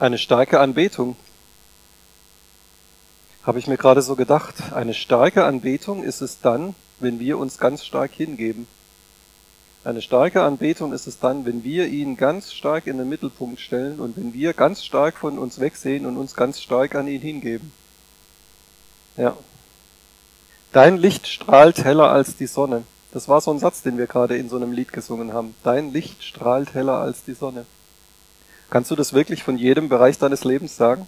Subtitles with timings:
[0.00, 1.16] Eine starke Anbetung.
[3.42, 4.72] Habe ich mir gerade so gedacht.
[4.72, 8.68] Eine starke Anbetung ist es dann, wenn wir uns ganz stark hingeben.
[9.82, 13.98] Eine starke Anbetung ist es dann, wenn wir ihn ganz stark in den Mittelpunkt stellen
[13.98, 17.72] und wenn wir ganz stark von uns wegsehen und uns ganz stark an ihn hingeben.
[19.16, 19.36] Ja.
[20.72, 22.84] Dein Licht strahlt heller als die Sonne.
[23.12, 25.56] Das war so ein Satz, den wir gerade in so einem Lied gesungen haben.
[25.64, 27.66] Dein Licht strahlt heller als die Sonne.
[28.70, 31.06] Kannst du das wirklich von jedem Bereich deines Lebens sagen?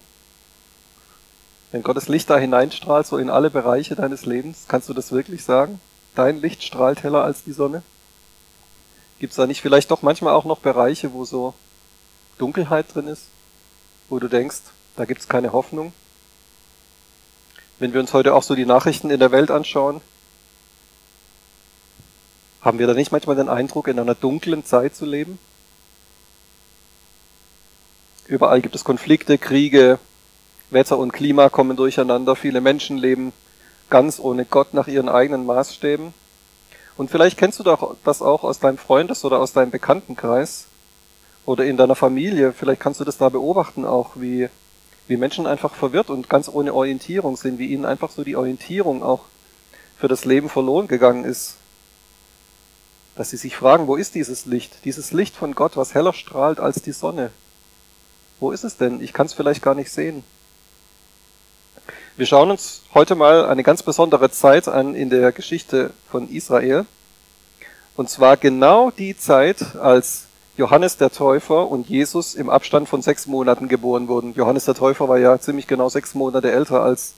[1.71, 5.43] Wenn Gottes Licht da hineinstrahlt, so in alle Bereiche deines Lebens, kannst du das wirklich
[5.43, 5.79] sagen?
[6.15, 7.83] Dein Licht strahlt heller als die Sonne?
[9.19, 11.53] Gibt es da nicht vielleicht doch manchmal auch noch Bereiche, wo so
[12.39, 13.25] Dunkelheit drin ist?
[14.09, 14.61] Wo du denkst,
[14.95, 15.93] da gibt's keine Hoffnung?
[17.79, 20.01] Wenn wir uns heute auch so die Nachrichten in der Welt anschauen,
[22.61, 25.39] haben wir da nicht manchmal den Eindruck, in einer dunklen Zeit zu leben?
[28.31, 29.99] Überall gibt es Konflikte, Kriege,
[30.69, 33.33] Wetter und Klima kommen durcheinander, viele Menschen leben
[33.89, 36.13] ganz ohne Gott nach ihren eigenen Maßstäben.
[36.95, 40.67] Und vielleicht kennst du doch das auch aus deinem Freundes- oder aus deinem Bekanntenkreis
[41.45, 42.53] oder in deiner Familie.
[42.53, 44.47] Vielleicht kannst du das da beobachten auch, wie,
[45.09, 49.03] wie Menschen einfach verwirrt und ganz ohne Orientierung sind, wie ihnen einfach so die Orientierung
[49.03, 49.25] auch
[49.97, 51.57] für das Leben verloren gegangen ist.
[53.17, 54.85] Dass sie sich fragen, wo ist dieses Licht?
[54.85, 57.31] Dieses Licht von Gott, was heller strahlt als die Sonne.
[58.41, 59.01] Wo ist es denn?
[59.01, 60.23] Ich kann es vielleicht gar nicht sehen.
[62.17, 66.87] Wir schauen uns heute mal eine ganz besondere Zeit an in der Geschichte von Israel.
[67.95, 70.25] Und zwar genau die Zeit, als
[70.57, 74.33] Johannes der Täufer und Jesus im Abstand von sechs Monaten geboren wurden.
[74.33, 77.13] Johannes der Täufer war ja ziemlich genau sechs Monate älter als,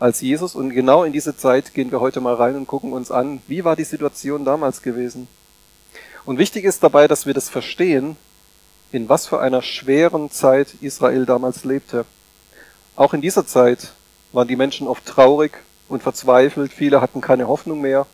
[0.00, 0.56] als Jesus.
[0.56, 3.64] Und genau in diese Zeit gehen wir heute mal rein und gucken uns an, wie
[3.64, 5.28] war die Situation damals gewesen.
[6.24, 8.16] Und wichtig ist dabei, dass wir das verstehen,
[8.94, 12.04] in was für einer schweren Zeit Israel damals lebte.
[12.94, 13.92] Auch in dieser Zeit
[14.30, 15.58] waren die Menschen oft traurig
[15.88, 18.06] und verzweifelt, viele hatten keine Hoffnung mehr.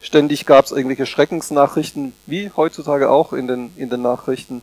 [0.00, 4.60] Ständig gab es irgendwelche Schreckensnachrichten, wie heutzutage auch in den, in den Nachrichten.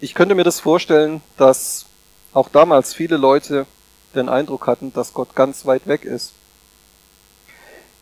[0.00, 1.86] Ich könnte mir das vorstellen, dass
[2.32, 3.66] auch damals viele Leute
[4.16, 6.32] den Eindruck hatten, dass Gott ganz weit weg ist.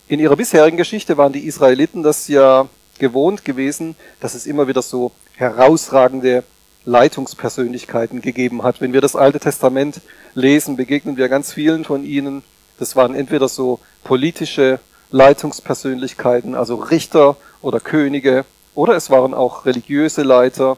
[0.07, 2.67] In ihrer bisherigen Geschichte waren die Israeliten das ja
[2.99, 6.43] gewohnt gewesen, dass es immer wieder so herausragende
[6.85, 8.81] Leitungspersönlichkeiten gegeben hat.
[8.81, 10.01] Wenn wir das Alte Testament
[10.33, 12.43] lesen, begegnen wir ganz vielen von ihnen.
[12.77, 14.79] Das waren entweder so politische
[15.11, 18.45] Leitungspersönlichkeiten, also Richter oder Könige,
[18.75, 20.77] oder es waren auch religiöse Leiter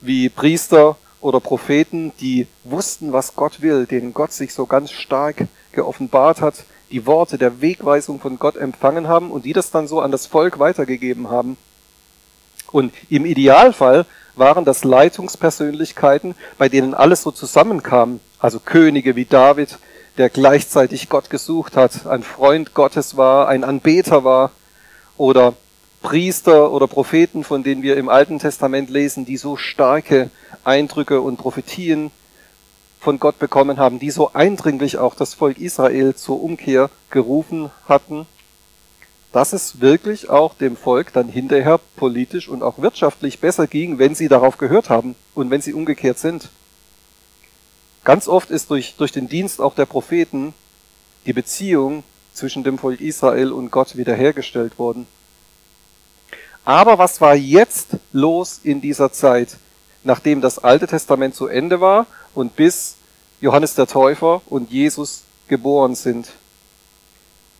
[0.00, 5.46] wie Priester oder Propheten, die wussten, was Gott will, denen Gott sich so ganz stark
[5.72, 10.00] geoffenbart hat, die Worte der Wegweisung von Gott empfangen haben und die das dann so
[10.00, 11.56] an das Volk weitergegeben haben.
[12.72, 14.06] Und im Idealfall
[14.36, 19.78] waren das Leitungspersönlichkeiten, bei denen alles so zusammenkam, also Könige wie David,
[20.18, 24.50] der gleichzeitig Gott gesucht hat, ein Freund Gottes war, ein Anbeter war,
[25.16, 25.54] oder
[26.02, 30.30] Priester oder Propheten, von denen wir im Alten Testament lesen, die so starke
[30.64, 32.10] Eindrücke und Prophetien
[33.00, 38.26] von Gott bekommen haben, die so eindringlich auch das Volk Israel zur Umkehr gerufen hatten
[39.32, 44.14] dass es wirklich auch dem Volk dann hinterher politisch und auch wirtschaftlich besser ging, wenn
[44.14, 46.48] sie darauf gehört haben und wenn sie umgekehrt sind.
[48.02, 50.52] Ganz oft ist durch, durch den Dienst auch der Propheten
[51.26, 55.06] die Beziehung zwischen dem Volk Israel und Gott wiederhergestellt worden.
[56.64, 59.56] Aber was war jetzt los in dieser Zeit,
[60.02, 62.96] nachdem das Alte Testament zu Ende war und bis
[63.40, 66.28] Johannes der Täufer und Jesus geboren sind?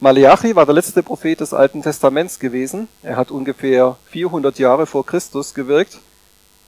[0.00, 2.88] Maleachi war der letzte Prophet des Alten Testaments gewesen.
[3.02, 5.98] Er hat ungefähr 400 Jahre vor Christus gewirkt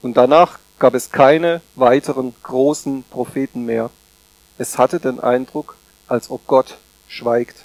[0.02, 3.88] und danach gab es keine weiteren großen Propheten mehr.
[4.58, 5.76] Es hatte den Eindruck,
[6.08, 6.76] als ob Gott
[7.08, 7.56] schweigt.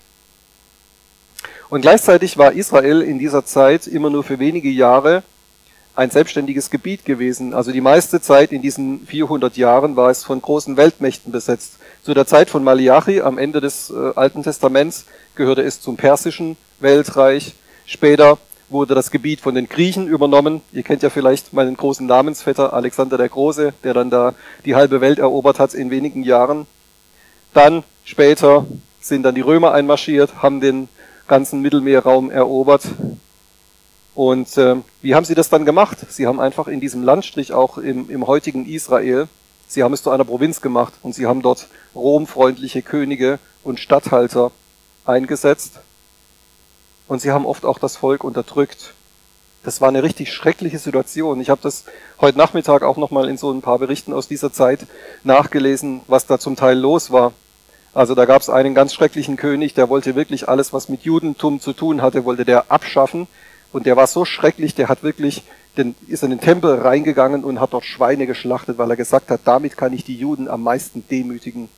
[1.69, 5.23] Und gleichzeitig war Israel in dieser Zeit immer nur für wenige Jahre
[5.97, 7.55] ein selbstständiges Gebiet gewesen.
[7.55, 11.79] Also die meiste Zeit in diesen 400 Jahren war es von großen Weltmächten besetzt.
[12.03, 16.55] Zu der Zeit von Malachi am Ende des äh, Alten Testaments gehörte es zum persischen
[16.79, 17.55] Weltreich.
[17.87, 18.37] Später
[18.69, 20.61] wurde das Gebiet von den Griechen übernommen.
[20.71, 24.35] Ihr kennt ja vielleicht meinen großen Namensvetter Alexander der Große, der dann da
[24.65, 26.67] die halbe Welt erobert hat in wenigen Jahren.
[27.55, 28.67] Dann später
[28.99, 30.89] sind dann die Römer einmarschiert, haben den
[31.27, 32.83] ganzen Mittelmeerraum erobert.
[34.17, 35.99] Und äh, wie haben sie das dann gemacht?
[36.09, 39.27] Sie haben einfach in diesem Landstrich, auch im, im heutigen Israel,
[39.67, 44.49] sie haben es zu einer Provinz gemacht und sie haben dort romfreundliche Könige und Statthalter
[45.05, 45.81] eingesetzt
[47.07, 48.95] und sie haben oft auch das Volk unterdrückt.
[49.63, 51.39] Das war eine richtig schreckliche Situation.
[51.39, 51.85] Ich habe das
[52.19, 54.87] heute Nachmittag auch nochmal in so ein paar Berichten aus dieser Zeit
[55.23, 57.33] nachgelesen, was da zum Teil los war.
[57.93, 61.59] Also da gab es einen ganz schrecklichen König, der wollte wirklich alles, was mit Judentum
[61.59, 63.27] zu tun hatte, wollte der abschaffen.
[63.77, 65.43] Und der war so schrecklich, der hat wirklich,
[65.77, 69.41] den, ist in den Tempel reingegangen und hat dort Schweine geschlachtet, weil er gesagt hat,
[69.43, 71.69] damit kann ich die Juden am meisten demütigen.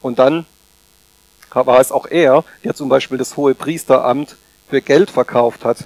[0.00, 0.46] Und dann
[1.52, 4.36] war es auch er, der zum Beispiel das hohe Priesteramt
[4.70, 5.84] für Geld verkauft hat.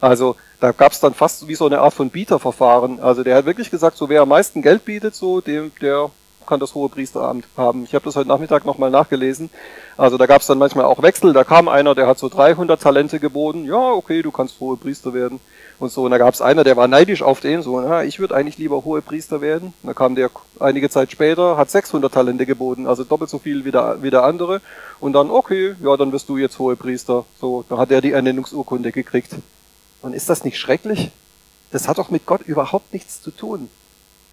[0.00, 2.98] Also da gab es dann fast wie so eine Art von Bieterverfahren.
[2.98, 6.10] Also der hat wirklich gesagt, so wer am meisten Geld bietet, so dem, der
[6.48, 7.84] kann das hohe Priesteramt haben.
[7.84, 9.50] Ich habe das heute Nachmittag nochmal nachgelesen.
[9.96, 11.32] Also da gab es dann manchmal auch Wechsel.
[11.32, 13.64] Da kam einer, der hat so 300 Talente geboten.
[13.64, 15.40] Ja, okay, du kannst hohe Priester werden.
[15.78, 16.04] Und so.
[16.04, 17.62] Und da gab es einer, der war neidisch auf den.
[17.62, 19.74] So, na, ich würde eigentlich lieber hohe Priester werden.
[19.82, 22.86] Da kam der einige Zeit später, hat 600 Talente geboten.
[22.86, 24.60] Also doppelt so viel wie der, wie der andere.
[25.00, 27.26] Und dann, okay, ja, dann wirst du jetzt hohe Priester.
[27.40, 29.34] So, dann hat er die Ernennungsurkunde gekriegt.
[30.00, 31.10] Und ist das nicht schrecklich?
[31.70, 33.68] Das hat doch mit Gott überhaupt nichts zu tun.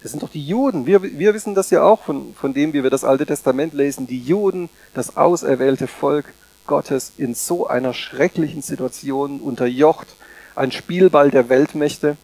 [0.06, 0.86] Das sind doch die Juden.
[0.86, 4.06] Wir, wir wissen das ja auch von, von dem, wie wir das Alte Testament lesen.
[4.06, 6.32] Die Juden, das auserwählte Volk
[6.64, 10.06] Gottes in so einer schrecklichen Situation unterjocht,
[10.54, 12.16] ein Spielball der Weltmächte.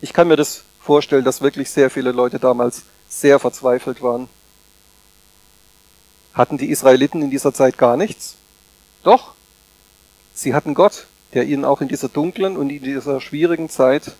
[0.00, 4.28] Ich kann mir das vorstellen, dass wirklich sehr viele Leute damals sehr verzweifelt waren.
[6.34, 8.34] Hatten die Israeliten in dieser Zeit gar nichts?
[9.04, 9.34] Doch.
[10.34, 14.12] Sie hatten Gott der ihnen auch in dieser dunklen und in dieser schwierigen Zeit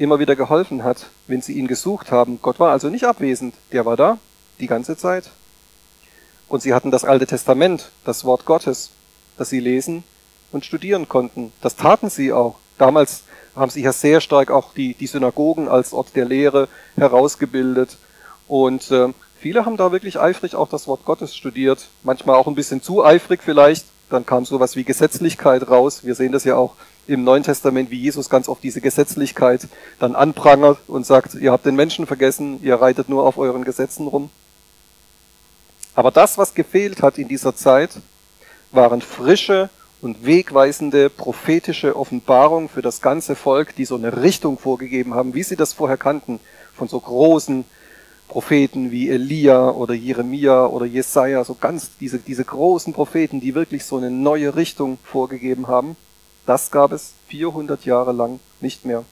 [0.00, 2.38] immer wieder geholfen hat, wenn sie ihn gesucht haben.
[2.40, 4.18] Gott war also nicht abwesend, der war da
[4.58, 5.30] die ganze Zeit.
[6.48, 8.90] Und sie hatten das Alte Testament, das Wort Gottes,
[9.36, 10.02] das sie lesen
[10.52, 11.52] und studieren konnten.
[11.60, 12.56] Das taten sie auch.
[12.78, 13.24] Damals
[13.54, 17.98] haben sie ja sehr stark auch die, die Synagogen als Ort der Lehre herausgebildet.
[18.48, 21.88] Und äh, viele haben da wirklich eifrig auch das Wort Gottes studiert.
[22.02, 26.04] Manchmal auch ein bisschen zu eifrig vielleicht, dann kam sowas wie Gesetzlichkeit raus.
[26.04, 26.74] Wir sehen das ja auch
[27.06, 29.68] im Neuen Testament, wie Jesus ganz oft diese Gesetzlichkeit
[29.98, 34.06] dann anprangert und sagt, ihr habt den Menschen vergessen, ihr reitet nur auf euren Gesetzen
[34.06, 34.30] rum.
[35.94, 37.90] Aber das, was gefehlt hat in dieser Zeit,
[38.70, 39.70] waren frische
[40.00, 45.42] und wegweisende prophetische Offenbarungen für das ganze Volk, die so eine Richtung vorgegeben haben, wie
[45.42, 46.40] sie das vorher kannten,
[46.74, 47.64] von so großen
[48.30, 53.84] Propheten wie Elia oder Jeremia oder Jesaja, so ganz diese, diese großen Propheten, die wirklich
[53.84, 55.96] so eine neue Richtung vorgegeben haben,
[56.46, 59.04] das gab es 400 Jahre lang nicht mehr.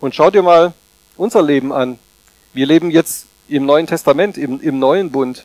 [0.00, 0.72] Und schau dir mal
[1.18, 1.98] unser Leben an.
[2.54, 5.44] Wir leben jetzt im Neuen Testament, im, im neuen Bund.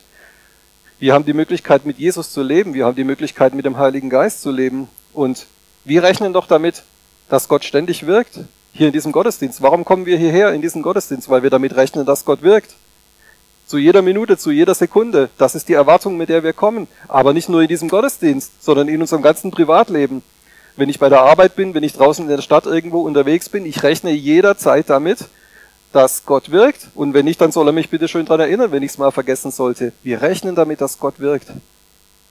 [1.00, 2.72] Wir haben die Möglichkeit, mit Jesus zu leben.
[2.72, 4.88] Wir haben die Möglichkeit, mit dem Heiligen Geist zu leben.
[5.12, 5.46] Und
[5.84, 6.82] wir rechnen doch damit,
[7.28, 8.40] dass Gott ständig wirkt,
[8.72, 9.62] hier in diesem Gottesdienst.
[9.62, 11.28] Warum kommen wir hierher in diesen Gottesdienst?
[11.28, 12.74] Weil wir damit rechnen, dass Gott wirkt.
[13.66, 15.30] Zu jeder Minute, zu jeder Sekunde.
[15.38, 16.88] Das ist die Erwartung, mit der wir kommen.
[17.08, 20.22] Aber nicht nur in diesem Gottesdienst, sondern in unserem ganzen Privatleben.
[20.76, 23.66] Wenn ich bei der Arbeit bin, wenn ich draußen in der Stadt irgendwo unterwegs bin,
[23.66, 25.26] ich rechne jederzeit damit,
[25.92, 26.88] dass Gott wirkt.
[26.94, 29.10] Und wenn nicht, dann soll er mich bitte schön dran erinnern, wenn ich es mal
[29.10, 29.92] vergessen sollte.
[30.02, 31.48] Wir rechnen damit, dass Gott wirkt.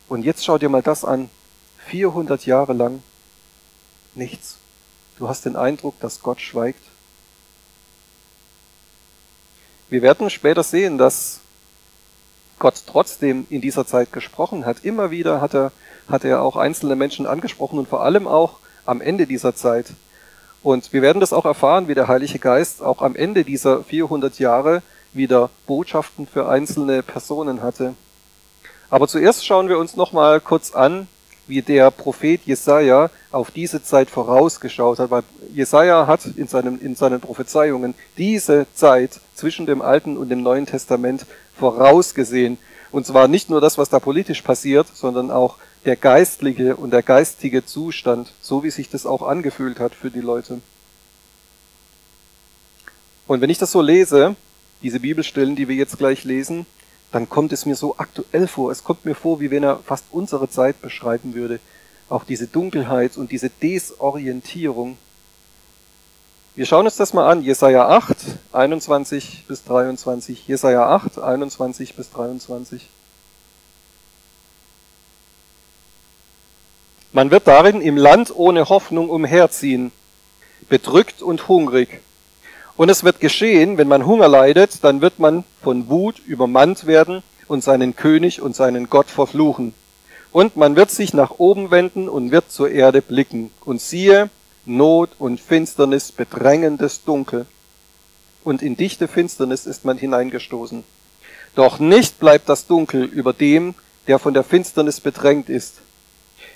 [0.08, 1.30] Und jetzt schau dir mal das an.
[1.88, 3.02] 400 Jahre lang
[4.16, 4.59] nichts.
[5.20, 6.82] Du hast den Eindruck, dass Gott schweigt.
[9.90, 11.42] Wir werden später sehen, dass
[12.58, 14.86] Gott trotzdem in dieser Zeit gesprochen hat.
[14.86, 15.74] Immer wieder hat er,
[16.08, 19.88] hat er auch einzelne Menschen angesprochen und vor allem auch am Ende dieser Zeit.
[20.64, 24.40] Und wir werden das auch erfahren, wie der Heilige Geist auch am Ende dieser 400
[24.40, 27.94] Jahre wieder Botschaften für einzelne Personen hatte.
[28.90, 31.08] Aber zuerst schauen wir uns nochmal kurz an,
[31.50, 36.96] wie der Prophet Jesaja auf diese Zeit vorausgeschaut hat, weil Jesaja hat in seinen, in
[36.96, 41.26] seinen Prophezeiungen diese Zeit zwischen dem Alten und dem Neuen Testament
[41.58, 42.58] vorausgesehen.
[42.92, 47.04] Und zwar nicht nur das, was da politisch passiert, sondern auch der geistliche und der
[47.04, 50.62] geistige Zustand, so wie sich das auch angefühlt hat für die Leute.
[53.28, 54.36] Und wenn ich das so lese,
[54.82, 56.66] diese Bibelstellen, die wir jetzt gleich lesen,
[57.12, 58.72] dann kommt es mir so aktuell vor.
[58.72, 61.60] Es kommt mir vor, wie wenn er fast unsere Zeit beschreiben würde.
[62.08, 64.98] Auch diese Dunkelheit und diese Desorientierung.
[66.56, 67.42] Wir schauen uns das mal an.
[67.42, 68.18] Jesaja 8,
[68.52, 70.48] 21 bis 23.
[70.48, 72.90] Jesaja 8, 21 bis 23.
[77.12, 79.92] Man wird darin im Land ohne Hoffnung umherziehen,
[80.68, 82.02] bedrückt und hungrig.
[82.80, 87.24] Und es wird geschehen, wenn man Hunger leidet, dann wird man von Wut übermannt werden
[87.50, 89.74] und seinen König und seinen Gott verfluchen.
[90.32, 93.52] Und man wird sich nach oben wenden und wird zur Erde blicken.
[93.66, 94.30] Und siehe,
[94.66, 97.48] Not und Finsternis, bedrängendes Dunkel.
[98.46, 100.86] Und in dichte Finsternis ist man hineingestoßen.
[101.56, 103.76] Doch nicht bleibt das Dunkel über dem,
[104.08, 105.80] der von der Finsternis bedrängt ist.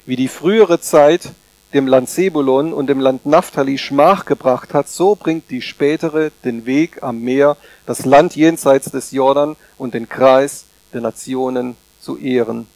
[0.06, 1.34] Wie die frühere Zeit,
[1.74, 6.66] dem Land Sebulon und dem Land Naphtali Schmach gebracht hat, so bringt die spätere den
[6.66, 12.68] Weg am Meer, das Land jenseits des Jordan und den Kreis der Nationen zu ehren.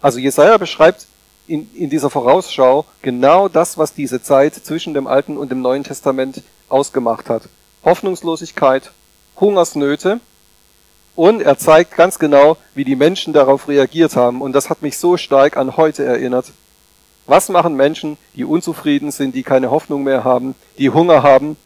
[0.00, 1.06] Also Jesaja beschreibt
[1.46, 5.84] in, in dieser Vorausschau genau das, was diese Zeit zwischen dem Alten und dem Neuen
[5.84, 7.42] Testament ausgemacht hat.
[7.84, 8.92] Hoffnungslosigkeit,
[9.40, 10.20] Hungersnöte
[11.16, 14.42] und er zeigt ganz genau, wie die Menschen darauf reagiert haben.
[14.42, 16.46] Und das hat mich so stark an heute erinnert.
[17.26, 21.56] Was machen Menschen, die unzufrieden sind, die keine Hoffnung mehr haben, die Hunger haben?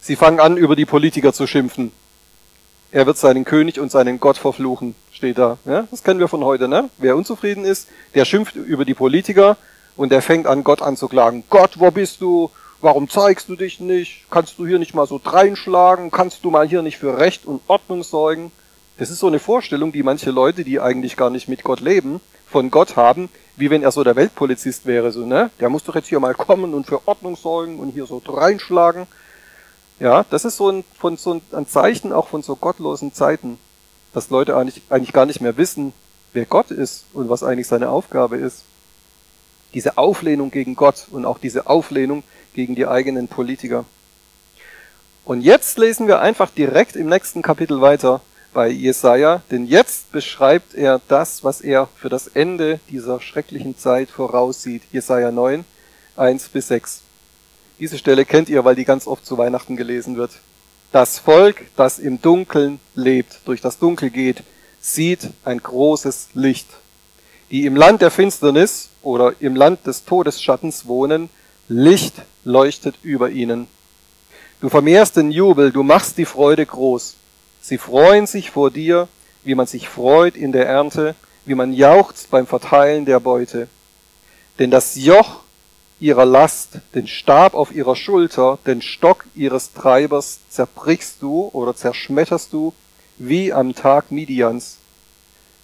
[0.00, 1.90] Sie fangen an, über die Politiker zu schimpfen.
[2.92, 5.58] Er wird seinen König und seinen Gott verfluchen, steht da.
[5.64, 6.68] Ja, das kennen wir von heute.
[6.68, 6.88] Ne?
[6.98, 9.56] Wer unzufrieden ist, der schimpft über die Politiker
[9.96, 11.44] und der fängt an, Gott anzuklagen.
[11.50, 12.50] Gott, wo bist du?
[12.80, 14.26] Warum zeigst du dich nicht?
[14.30, 16.12] Kannst du hier nicht mal so dreinschlagen?
[16.12, 18.52] Kannst du mal hier nicht für Recht und Ordnung sorgen?
[18.98, 22.20] Das ist so eine Vorstellung, die manche Leute, die eigentlich gar nicht mit Gott leben,
[22.46, 25.50] von Gott haben, wie wenn er so der Weltpolizist wäre, so, ne?
[25.60, 29.06] Der muss doch jetzt hier mal kommen und für Ordnung sorgen und hier so reinschlagen.
[29.98, 33.58] Ja, das ist so ein, von so ein, Zeichen auch von so gottlosen Zeiten,
[34.12, 35.92] dass Leute eigentlich, eigentlich gar nicht mehr wissen,
[36.32, 38.62] wer Gott ist und was eigentlich seine Aufgabe ist.
[39.74, 42.22] Diese Auflehnung gegen Gott und auch diese Auflehnung
[42.54, 43.84] gegen die eigenen Politiker.
[45.24, 48.20] Und jetzt lesen wir einfach direkt im nächsten Kapitel weiter
[48.52, 54.10] bei Jesaja, denn jetzt beschreibt er das, was er für das Ende dieser schrecklichen Zeit
[54.10, 54.82] voraussieht.
[54.90, 55.64] Jesaja 9,
[56.16, 57.02] 1 bis 6.
[57.78, 60.32] Diese Stelle kennt ihr, weil die ganz oft zu Weihnachten gelesen wird.
[60.90, 64.42] Das Volk, das im Dunkeln lebt, durch das Dunkel geht,
[64.80, 66.68] sieht ein großes Licht.
[67.50, 71.28] Die im Land der Finsternis oder im Land des Todesschattens wohnen,
[71.68, 72.14] Licht
[72.44, 73.68] leuchtet über ihnen.
[74.60, 77.17] Du vermehrst den Jubel, du machst die Freude groß.
[77.68, 79.08] Sie freuen sich vor dir,
[79.44, 83.68] wie man sich freut in der Ernte, wie man jauchzt beim Verteilen der Beute.
[84.58, 85.40] Denn das Joch
[86.00, 92.54] ihrer Last, den Stab auf ihrer Schulter, den Stock ihres Treibers zerbrichst du oder zerschmetterst
[92.54, 92.72] du
[93.18, 94.78] wie am Tag Midians.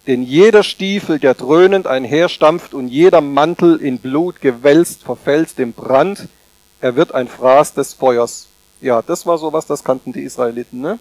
[0.05, 6.27] Denn jeder Stiefel, der dröhnend einherstampft und jeder Mantel in Blut gewälzt, verfällt dem Brand,
[6.81, 8.45] er wird ein Fraß des Feuers.
[8.79, 10.99] Ja, das war sowas, das kannten die Israeliten, ne?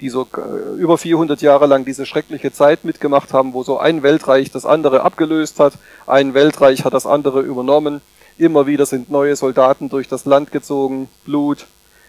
[0.00, 4.02] Die so äh, über 400 Jahre lang diese schreckliche Zeit mitgemacht haben, wo so ein
[4.02, 5.74] Weltreich das andere abgelöst hat,
[6.06, 8.00] ein Weltreich hat das andere übernommen
[8.38, 11.66] Immer wieder sind neue Soldaten durch das Land gezogen, Blut,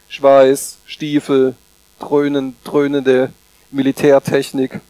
[0.10, 1.56] Schweiß, Stiefel,
[2.00, 3.32] dröhnen, dröhnende
[3.72, 4.82] Militärtechnik,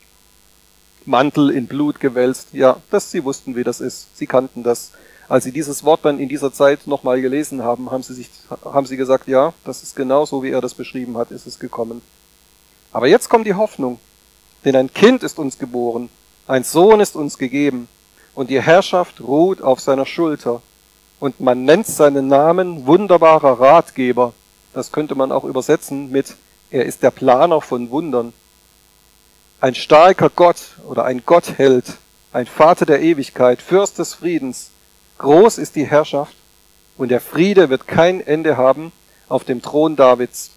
[1.06, 2.50] Mantel in Blut gewälzt.
[2.54, 4.18] Ja, das, sie wussten, wie das ist.
[4.18, 4.94] Sie kannten das.
[5.30, 8.30] Als sie dieses Wort dann in dieser Zeit nochmal gelesen haben, haben sie sich,
[8.66, 11.60] haben sie gesagt, ja, das ist genau so, wie er das beschrieben hat, ist es
[11.60, 12.02] gekommen.
[12.92, 14.00] Aber jetzt kommt die Hoffnung.
[14.66, 16.10] Denn ein Kind ist uns geboren,
[16.48, 17.88] ein Sohn ist uns gegeben,
[18.38, 20.62] und die Herrschaft ruht auf seiner Schulter
[21.20, 24.34] und man nennt seinen Namen wunderbarer Ratgeber.
[24.74, 26.36] Das könnte man auch übersetzen mit
[26.70, 28.34] er ist der Planer von Wundern.
[29.60, 31.86] Ein starker Gott oder ein Gottheld,
[32.32, 34.70] ein Vater der Ewigkeit, Fürst des Friedens.
[35.18, 36.36] Groß ist die Herrschaft
[36.98, 38.92] und der Friede wird kein Ende haben
[39.30, 40.52] auf dem Thron Davids.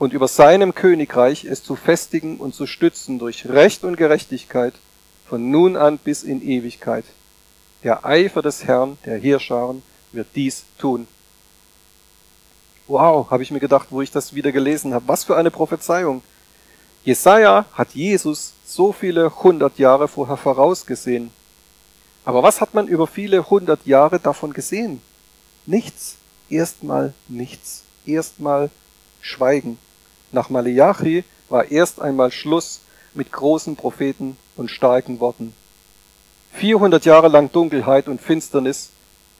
[0.00, 4.72] Und über seinem Königreich es zu festigen und zu stützen durch Recht und Gerechtigkeit
[5.26, 7.04] von nun an bis in Ewigkeit.
[7.84, 11.06] Der Eifer des Herrn, der Heerscharen, wird dies tun.
[12.86, 15.06] Wow, habe ich mir gedacht, wo ich das wieder gelesen habe.
[15.06, 16.22] Was für eine Prophezeiung.
[17.04, 21.30] Jesaja hat Jesus so viele hundert Jahre vorher vorausgesehen.
[22.24, 25.02] Aber was hat man über viele hundert Jahre davon gesehen?
[25.66, 26.16] Nichts.
[26.48, 27.82] Erstmal nichts.
[28.06, 28.70] Erstmal
[29.20, 29.76] Schweigen.
[30.32, 32.80] Nach Malachi war erst einmal Schluss
[33.14, 35.54] mit großen Propheten und starken Worten.
[36.52, 38.90] 400 Jahre lang Dunkelheit und Finsternis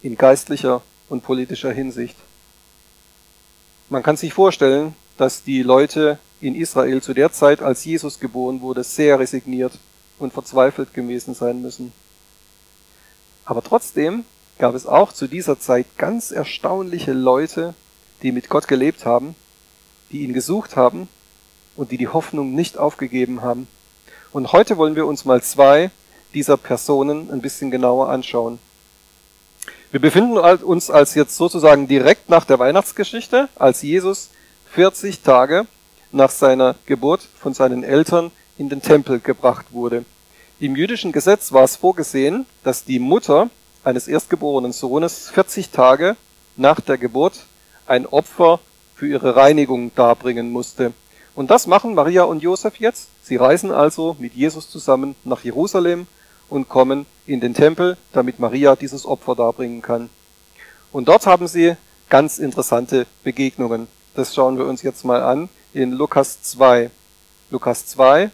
[0.03, 2.17] in geistlicher und politischer Hinsicht.
[3.89, 8.61] Man kann sich vorstellen, dass die Leute in Israel zu der Zeit, als Jesus geboren
[8.61, 9.73] wurde, sehr resigniert
[10.19, 11.93] und verzweifelt gewesen sein müssen.
[13.45, 14.25] Aber trotzdem
[14.59, 17.75] gab es auch zu dieser Zeit ganz erstaunliche Leute,
[18.23, 19.35] die mit Gott gelebt haben,
[20.11, 21.09] die ihn gesucht haben
[21.77, 23.67] und die die Hoffnung nicht aufgegeben haben.
[24.33, 25.91] Und heute wollen wir uns mal zwei
[26.35, 28.59] dieser Personen ein bisschen genauer anschauen.
[29.91, 34.31] Wir befinden uns als jetzt sozusagen direkt nach der Weihnachtsgeschichte, als Jesus
[34.73, 35.67] 40 Tage
[36.13, 40.05] nach seiner Geburt von seinen Eltern in den Tempel gebracht wurde.
[40.61, 43.51] Im jüdischen Gesetz war es vorgesehen, dass die Mutter
[43.83, 46.17] eines erstgeborenen Sohnes 40 Tage
[46.57, 47.47] nach der Geburt
[47.87, 48.61] ein Opfer
[49.01, 50.93] für ihre Reinigung darbringen musste.
[51.35, 53.09] Und das machen Maria und Josef jetzt.
[53.23, 56.07] Sie reisen also mit Jesus zusammen nach Jerusalem
[56.51, 60.11] und kommen in den Tempel, damit Maria dieses Opfer darbringen kann.
[60.93, 61.77] Und dort haben sie
[62.11, 63.89] ganz interessante Begegnungen.
[64.15, 66.91] Das schauen wir uns jetzt mal an in Lukas 2.
[67.51, 68.31] Lukas 2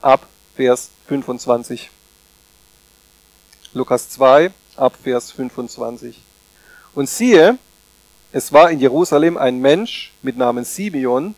[0.00, 1.90] ab Vers 25.
[3.72, 6.20] Lukas 2 ab Vers 25.
[6.96, 7.56] Und siehe,
[8.32, 11.34] es war in Jerusalem ein Mensch mit Namen Simeon,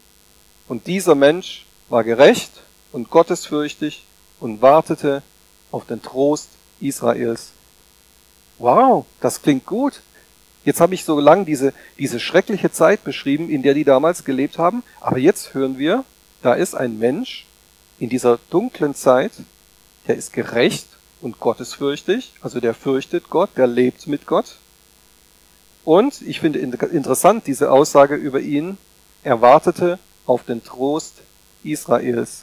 [0.68, 2.52] und dieser Mensch war gerecht
[2.92, 4.04] und gottesfürchtig
[4.38, 5.22] und wartete
[5.72, 6.48] auf den Trost
[6.80, 7.50] Israels.
[8.58, 10.00] Wow, das klingt gut.
[10.64, 14.58] Jetzt habe ich so lang diese, diese schreckliche Zeit beschrieben, in der die damals gelebt
[14.58, 16.04] haben, aber jetzt hören wir,
[16.42, 17.46] da ist ein Mensch
[17.98, 19.32] in dieser dunklen Zeit,
[20.06, 20.86] der ist gerecht
[21.20, 24.56] und gottesfürchtig, also der fürchtet Gott, der lebt mit Gott.
[25.84, 28.78] Und ich finde interessant diese Aussage über ihn,
[29.22, 31.14] er wartete auf den Trost
[31.62, 32.42] Israels.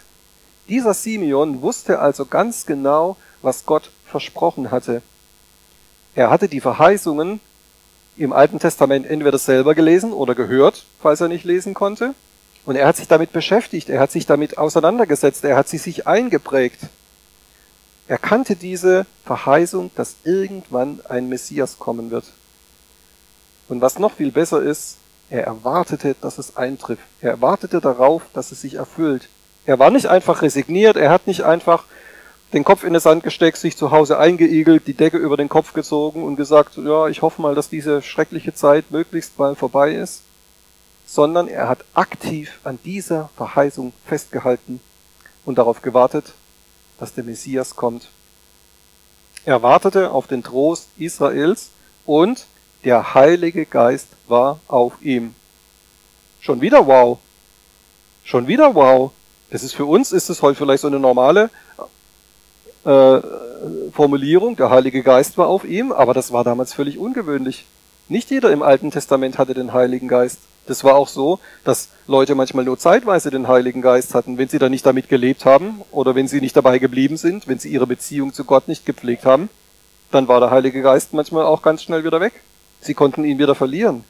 [0.70, 5.02] Dieser Simeon wusste also ganz genau, was Gott versprochen hatte.
[6.16, 7.40] Er hatte die Verheißungen
[8.18, 12.16] im Alten Testament entweder selber gelesen oder gehört, falls er nicht lesen konnte.
[12.66, 16.06] Und er hat sich damit beschäftigt, er hat sich damit auseinandergesetzt, er hat sie sich
[16.06, 16.80] eingeprägt.
[18.08, 22.26] Er kannte diese Verheißung, dass irgendwann ein Messias kommen wird.
[23.68, 24.98] Und was noch viel besser ist,
[25.30, 27.04] er erwartete, dass es eintrifft.
[27.22, 29.28] Er erwartete darauf, dass es sich erfüllt.
[29.66, 31.84] Er war nicht einfach resigniert, er hat nicht einfach
[32.54, 35.74] den Kopf in den Sand gesteckt, sich zu Hause eingeigelt, die Decke über den Kopf
[35.74, 40.22] gezogen und gesagt, ja, ich hoffe mal, dass diese schreckliche Zeit möglichst bald vorbei ist,
[41.06, 44.80] sondern er hat aktiv an dieser Verheißung festgehalten
[45.46, 46.34] und darauf gewartet,
[47.00, 48.08] dass der Messias kommt.
[49.44, 51.72] Er wartete auf den Trost Israels
[52.06, 52.46] und
[52.88, 55.36] der Heilige Geist war auf ihm.
[56.40, 57.20] Schon wieder wow.
[58.24, 59.12] Schon wieder wow.
[59.52, 61.50] Das ist für uns, ist es heute vielleicht so eine normale
[62.86, 63.20] äh,
[63.92, 67.66] Formulierung, der Heilige Geist war auf ihm, aber das war damals völlig ungewöhnlich.
[68.08, 70.40] Nicht jeder im Alten Testament hatte den Heiligen Geist.
[70.66, 74.60] Das war auch so, dass Leute manchmal nur zeitweise den Heiligen Geist hatten, wenn sie
[74.60, 77.86] dann nicht damit gelebt haben oder wenn sie nicht dabei geblieben sind, wenn sie ihre
[77.86, 79.50] Beziehung zu Gott nicht gepflegt haben,
[80.10, 82.32] dann war der Heilige Geist manchmal auch ganz schnell wieder weg.
[82.82, 84.04] Sie konnten ihn wieder verlieren.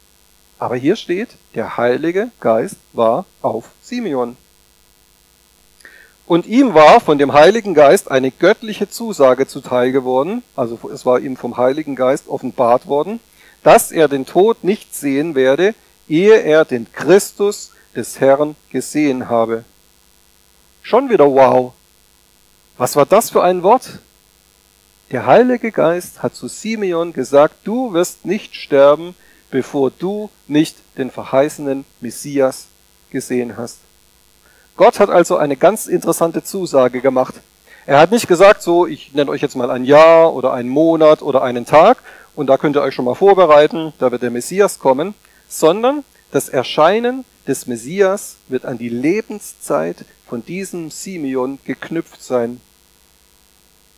[0.60, 4.38] Aber hier steht, der Heilige Geist war auf Simeon.
[6.26, 11.20] Und ihm war von dem Heiligen Geist eine göttliche Zusage zuteil geworden, also es war
[11.20, 13.22] ihm vom Heiligen Geist offenbart worden,
[13.64, 15.74] dass er den Tod nicht sehen werde,
[16.10, 19.64] ehe er den Christus des Herrn gesehen habe.
[20.82, 21.74] Schon wieder wow.
[22.78, 24.00] Was war das für ein Wort?
[25.10, 29.16] Der Heilige Geist hat zu Simeon gesagt, du wirst nicht sterben,
[29.50, 32.68] bevor du nicht den verheißenen Messias
[33.10, 33.78] gesehen hast.
[34.76, 37.36] Gott hat also eine ganz interessante Zusage gemacht.
[37.86, 41.22] Er hat nicht gesagt, so, ich nenne euch jetzt mal ein Jahr oder einen Monat
[41.22, 42.00] oder einen Tag
[42.36, 45.14] und da könnt ihr euch schon mal vorbereiten, da wird der Messias kommen,
[45.48, 52.60] sondern das Erscheinen des Messias wird an die Lebenszeit von diesem Simeon geknüpft sein.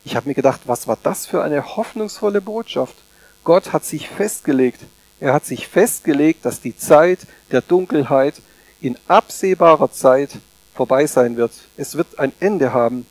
[0.05, 2.95] Ich habe mir gedacht, was war das für eine hoffnungsvolle Botschaft?
[3.43, 4.81] Gott hat sich festgelegt.
[5.19, 7.19] Er hat sich festgelegt, dass die Zeit
[7.51, 8.35] der Dunkelheit
[8.81, 10.31] in absehbarer Zeit
[10.73, 11.51] vorbei sein wird.
[11.75, 13.05] Es wird ein Ende haben.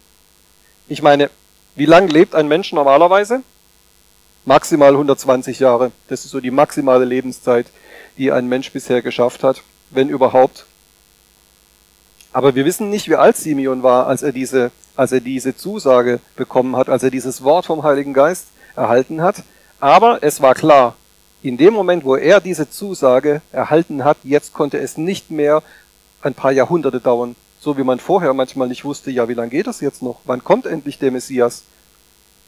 [0.88, 1.30] Ich meine,
[1.74, 3.42] wie lang lebt ein Mensch normalerweise?
[4.46, 5.92] Maximal 120 Jahre.
[6.08, 7.66] Das ist so die maximale Lebenszeit,
[8.16, 10.64] die ein Mensch bisher geschafft hat, wenn überhaupt.
[12.32, 16.20] Aber wir wissen nicht, wie alt Simeon war, als er diese, als er diese Zusage
[16.36, 19.42] bekommen hat, als er dieses Wort vom Heiligen Geist erhalten hat.
[19.80, 20.96] Aber es war klar,
[21.42, 25.62] in dem Moment, wo er diese Zusage erhalten hat, jetzt konnte es nicht mehr
[26.20, 29.66] ein paar Jahrhunderte dauern, so wie man vorher manchmal nicht wusste, ja, wie lange geht
[29.66, 30.20] es jetzt noch?
[30.24, 31.62] Wann kommt endlich der Messias?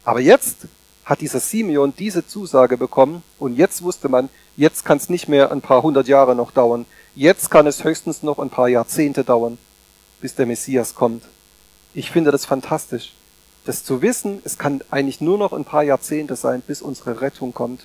[0.04, 0.66] Aber jetzt
[1.04, 5.50] hat dieser Simeon diese Zusage bekommen und jetzt wusste man, jetzt kann es nicht mehr
[5.50, 6.86] ein paar hundert Jahre noch dauern.
[7.14, 9.58] Jetzt kann es höchstens noch ein paar Jahrzehnte dauern,
[10.20, 11.24] bis der Messias kommt.
[11.94, 13.12] Ich finde das fantastisch.
[13.64, 17.52] Das zu wissen, es kann eigentlich nur noch ein paar Jahrzehnte sein, bis unsere Rettung
[17.52, 17.84] kommt.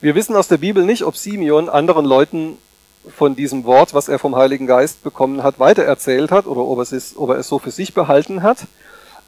[0.00, 2.58] Wir wissen aus der Bibel nicht, ob Simeon anderen Leuten
[3.16, 7.30] von diesem Wort, was er vom Heiligen Geist bekommen hat, weitererzählt hat oder ob, ob
[7.30, 8.58] er es so für sich behalten hat.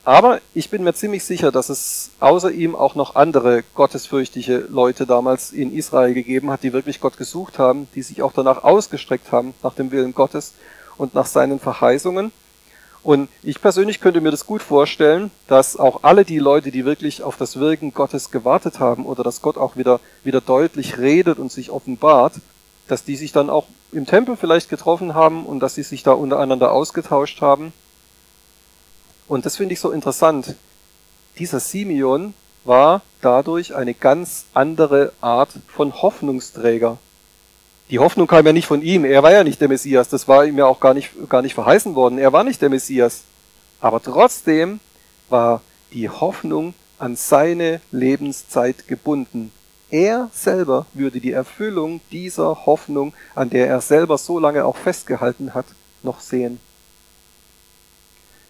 [0.06, 5.04] Aber ich bin mir ziemlich sicher, dass es außer ihm auch noch andere gottesfürchtige Leute
[5.04, 9.32] damals in Israel gegeben hat, die wirklich Gott gesucht haben, die sich auch danach ausgestreckt
[9.32, 10.54] haben, nach dem Willen Gottes
[10.96, 12.30] und nach seinen Verheißungen.
[13.02, 17.24] Und ich persönlich könnte mir das gut vorstellen, dass auch alle die Leute, die wirklich
[17.24, 21.50] auf das Wirken Gottes gewartet haben oder dass Gott auch wieder, wieder deutlich redet und
[21.50, 22.34] sich offenbart,
[22.86, 26.12] dass die sich dann auch im Tempel vielleicht getroffen haben und dass sie sich da
[26.12, 27.72] untereinander ausgetauscht haben.
[29.28, 30.54] Und das finde ich so interessant.
[31.38, 32.34] Dieser Simeon
[32.64, 36.98] war dadurch eine ganz andere Art von Hoffnungsträger.
[37.90, 40.44] Die Hoffnung kam ja nicht von ihm, er war ja nicht der Messias, das war
[40.44, 43.22] ihm ja auch gar nicht, gar nicht verheißen worden, er war nicht der Messias.
[43.80, 44.80] Aber trotzdem
[45.28, 45.60] war
[45.92, 49.52] die Hoffnung an seine Lebenszeit gebunden.
[49.90, 55.54] Er selber würde die Erfüllung dieser Hoffnung, an der er selber so lange auch festgehalten
[55.54, 55.66] hat,
[56.02, 56.58] noch sehen.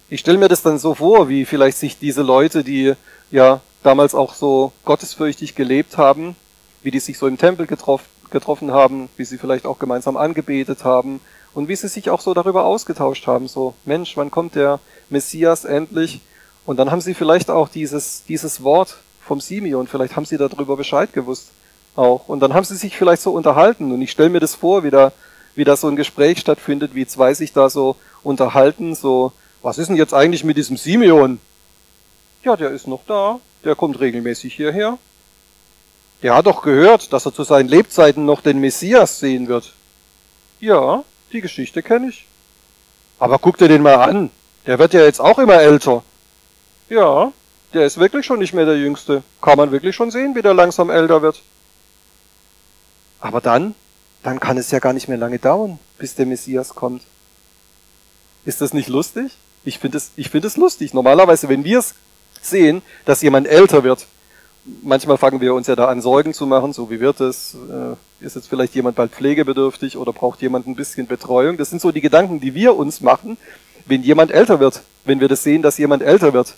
[0.09, 2.93] Ich stelle mir das dann so vor, wie vielleicht sich diese Leute, die
[3.29, 6.37] ja damals auch so gottesfürchtig gelebt haben,
[6.81, 10.85] wie die sich so im Tempel getroffen, getroffen haben, wie sie vielleicht auch gemeinsam angebetet
[10.85, 11.19] haben
[11.53, 15.65] und wie sie sich auch so darüber ausgetauscht haben, so Mensch, wann kommt der Messias
[15.65, 16.21] endlich?
[16.65, 20.77] Und dann haben sie vielleicht auch dieses, dieses Wort vom Simeon, vielleicht haben sie darüber
[20.77, 21.49] Bescheid gewusst
[21.97, 22.29] auch.
[22.29, 24.89] Und dann haben sie sich vielleicht so unterhalten und ich stelle mir das vor, wie
[24.89, 25.11] da,
[25.55, 29.87] wie da so ein Gespräch stattfindet, wie zwei sich da so unterhalten, so, was ist
[29.87, 31.39] denn jetzt eigentlich mit diesem Simeon?
[32.43, 34.97] Ja, der ist noch da, der kommt regelmäßig hierher.
[36.23, 39.73] Der hat doch gehört, dass er zu seinen Lebzeiten noch den Messias sehen wird.
[40.59, 42.25] Ja, die Geschichte kenne ich.
[43.19, 44.31] Aber guck dir den mal an.
[44.65, 46.03] Der wird ja jetzt auch immer älter.
[46.89, 47.31] Ja,
[47.73, 49.23] der ist wirklich schon nicht mehr der Jüngste.
[49.41, 51.41] Kann man wirklich schon sehen, wie der langsam älter wird.
[53.19, 53.75] Aber dann,
[54.23, 57.03] dann kann es ja gar nicht mehr lange dauern, bis der Messias kommt.
[58.45, 59.31] Ist das nicht lustig?
[59.63, 60.93] Ich finde es, ich finde es lustig.
[60.93, 61.95] Normalerweise, wenn wir es
[62.41, 64.07] sehen, dass jemand älter wird,
[64.81, 68.25] manchmal fangen wir uns ja da an, Sorgen zu machen, so wie wird es, äh,
[68.25, 71.57] ist jetzt vielleicht jemand bald pflegebedürftig oder braucht jemand ein bisschen Betreuung.
[71.57, 73.37] Das sind so die Gedanken, die wir uns machen,
[73.85, 76.53] wenn jemand älter wird, wenn wir das sehen, dass jemand älter wird.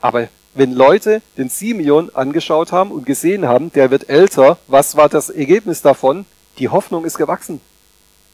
[0.00, 5.08] Aber wenn Leute den Simeon angeschaut haben und gesehen haben, der wird älter, was war
[5.08, 6.26] das Ergebnis davon?
[6.58, 7.60] Die Hoffnung ist gewachsen.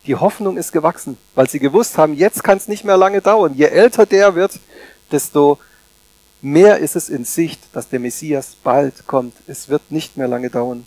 [0.09, 3.55] Die Hoffnung ist gewachsen, weil sie gewusst haben, jetzt kann es nicht mehr lange dauern.
[3.55, 4.59] Je älter der wird,
[5.13, 5.59] desto
[6.41, 9.35] mehr ist es in Sicht, dass der Messias bald kommt.
[9.47, 10.87] Es wird nicht mehr lange dauern.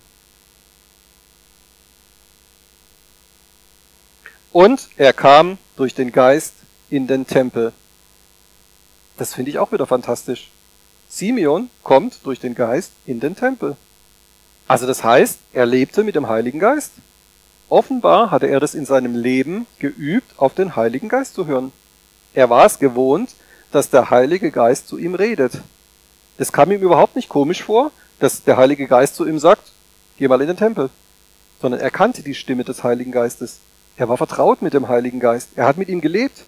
[4.51, 6.53] Und er kam durch den Geist
[6.89, 7.73] in den Tempel.
[9.17, 10.49] Das finde ich auch wieder fantastisch.
[11.10, 13.77] Simeon kommt durch den Geist in den Tempel.
[14.67, 16.93] Also das heißt, er lebte mit dem Heiligen Geist.
[17.71, 21.71] Offenbar hatte er das in seinem Leben geübt, auf den Heiligen Geist zu hören.
[22.34, 23.34] Er war es gewohnt,
[23.71, 25.53] dass der Heilige Geist zu ihm redet.
[26.38, 29.71] Das kam ihm überhaupt nicht komisch vor, dass der Heilige Geist zu ihm sagt,
[30.17, 30.89] geh mal in den Tempel.
[31.62, 33.60] Sondern er kannte die Stimme des Heiligen Geistes.
[33.95, 35.51] Er war vertraut mit dem Heiligen Geist.
[35.55, 36.43] Er hat mit ihm gelebt.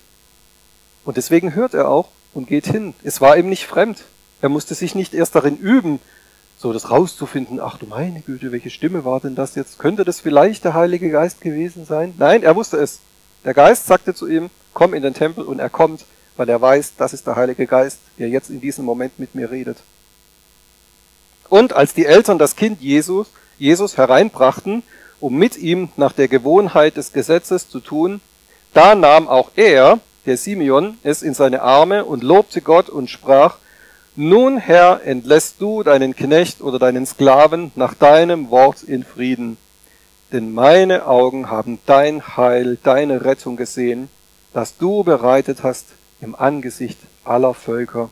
[1.05, 2.95] Und deswegen hört er auch und geht hin.
[3.01, 4.03] Es war ihm nicht fremd.
[4.41, 6.01] Er musste sich nicht erst darin üben,
[6.63, 9.78] so das rauszufinden, ach du meine Güte, welche Stimme war denn das jetzt?
[9.78, 12.15] Könnte das vielleicht der Heilige Geist gewesen sein?
[12.17, 13.02] Nein, er wusste es.
[13.45, 16.93] Der Geist sagte zu ihm, komm in den Tempel und er kommt weil er weiß,
[16.97, 19.78] das ist der Heilige Geist, der jetzt in diesem Moment mit mir redet.
[21.49, 23.28] Und als die Eltern das Kind Jesus,
[23.60, 24.84] Jesus hereinbrachten,
[25.19, 28.21] um mit ihm nach der Gewohnheit des Gesetzes zu tun,
[28.73, 33.58] da nahm auch er, der Simeon, es in seine Arme und lobte Gott und sprach,
[34.15, 39.58] nun Herr, entlässt du deinen Knecht oder deinen Sklaven nach deinem Wort in Frieden.
[40.32, 44.10] Denn meine Augen haben dein Heil, deine Rettung gesehen,
[44.54, 45.86] das du bereitet hast
[46.21, 48.10] im Angesicht aller Völker.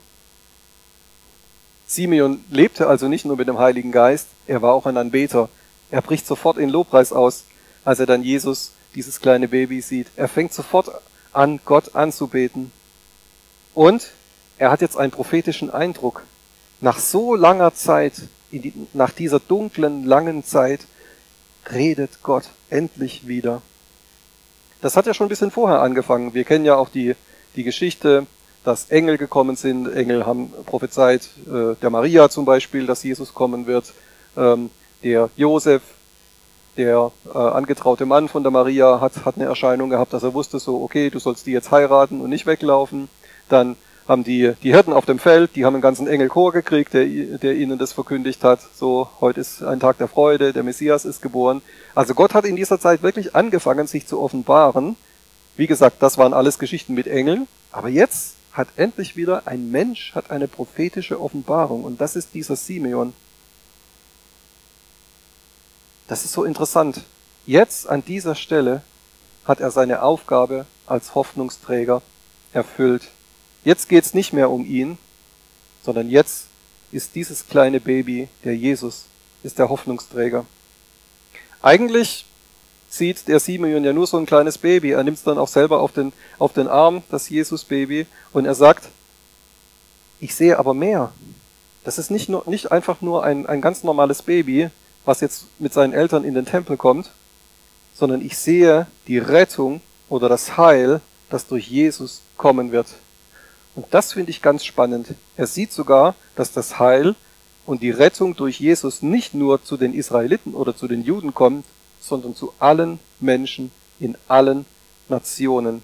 [1.85, 5.49] Simeon lebte also nicht nur mit dem Heiligen Geist, er war auch ein Anbeter.
[5.91, 7.43] Er bricht sofort in Lobpreis aus,
[7.83, 10.07] als er dann Jesus, dieses kleine Baby, sieht.
[10.15, 10.89] Er fängt sofort
[11.33, 12.71] an, Gott anzubeten.
[13.73, 14.11] Und
[14.61, 16.21] er hat jetzt einen prophetischen Eindruck.
[16.81, 18.13] Nach so langer Zeit,
[18.93, 20.81] nach dieser dunklen, langen Zeit,
[21.73, 23.63] redet Gott endlich wieder.
[24.79, 26.35] Das hat ja schon ein bisschen vorher angefangen.
[26.35, 27.15] Wir kennen ja auch die
[27.55, 28.27] die Geschichte,
[28.63, 29.91] dass Engel gekommen sind.
[29.91, 33.93] Engel haben prophezeit, äh, der Maria zum Beispiel, dass Jesus kommen wird.
[34.37, 34.69] Ähm,
[35.01, 35.81] der Josef,
[36.77, 40.59] der äh, angetraute Mann von der Maria, hat, hat eine Erscheinung gehabt, dass er wusste
[40.59, 43.09] so, okay, du sollst die jetzt heiraten und nicht weglaufen.
[43.49, 43.75] Dann
[44.07, 47.55] haben die, die Hirten auf dem Feld, die haben einen ganzen Engelchor gekriegt, der, der
[47.55, 48.59] ihnen das verkündigt hat.
[48.75, 51.61] So, heute ist ein Tag der Freude, der Messias ist geboren.
[51.95, 54.95] Also Gott hat in dieser Zeit wirklich angefangen, sich zu offenbaren
[55.61, 60.13] wie gesagt, das waren alles Geschichten mit Engeln, aber jetzt hat endlich wieder ein Mensch
[60.15, 63.13] hat eine prophetische Offenbarung und das ist dieser Simeon.
[66.07, 67.01] Das ist so interessant.
[67.45, 68.81] Jetzt an dieser Stelle
[69.45, 72.01] hat er seine Aufgabe als Hoffnungsträger
[72.51, 73.03] erfüllt.
[73.63, 74.97] Jetzt geht's nicht mehr um ihn,
[75.83, 76.45] sondern jetzt
[76.91, 79.05] ist dieses kleine Baby, der Jesus,
[79.43, 80.45] ist der Hoffnungsträger.
[81.61, 82.25] Eigentlich
[82.89, 84.91] sieht der Simeon ja nur so ein kleines Baby.
[84.91, 88.55] Er nimmt es dann auch selber auf den, auf den Arm, das Jesus-Baby, und er
[88.55, 88.89] sagt,
[90.19, 91.11] ich sehe aber mehr.
[91.83, 94.69] Das ist nicht, nur, nicht einfach nur ein, ein ganz normales Baby,
[95.05, 97.09] was jetzt mit seinen Eltern in den Tempel kommt,
[97.95, 102.87] sondern ich sehe die Rettung oder das Heil, das durch Jesus kommen wird.
[103.75, 105.07] Und das finde ich ganz spannend.
[105.37, 107.15] Er sieht sogar, dass das Heil
[107.65, 111.65] und die Rettung durch Jesus nicht nur zu den Israeliten oder zu den Juden kommt,
[111.99, 114.65] sondern zu allen Menschen in allen
[115.07, 115.83] Nationen.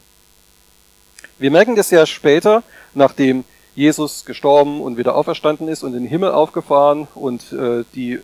[1.37, 3.43] Wir merken das ja später, nachdem
[3.75, 8.19] Jesus gestorben und wieder auferstanden ist und in den Himmel aufgefahren und äh, die,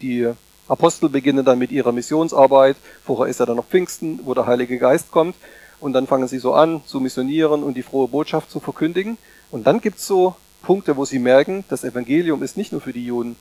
[0.00, 0.28] die
[0.68, 2.76] Apostel beginnen dann mit ihrer Missionsarbeit.
[3.04, 5.34] Vorher ist ja dann noch Pfingsten, wo der Heilige Geist kommt.
[5.82, 9.18] Und dann fangen sie so an zu missionieren und die frohe Botschaft zu verkündigen.
[9.50, 13.04] Und dann gibt's so Punkte, wo sie merken, das Evangelium ist nicht nur für die
[13.04, 13.34] Juden,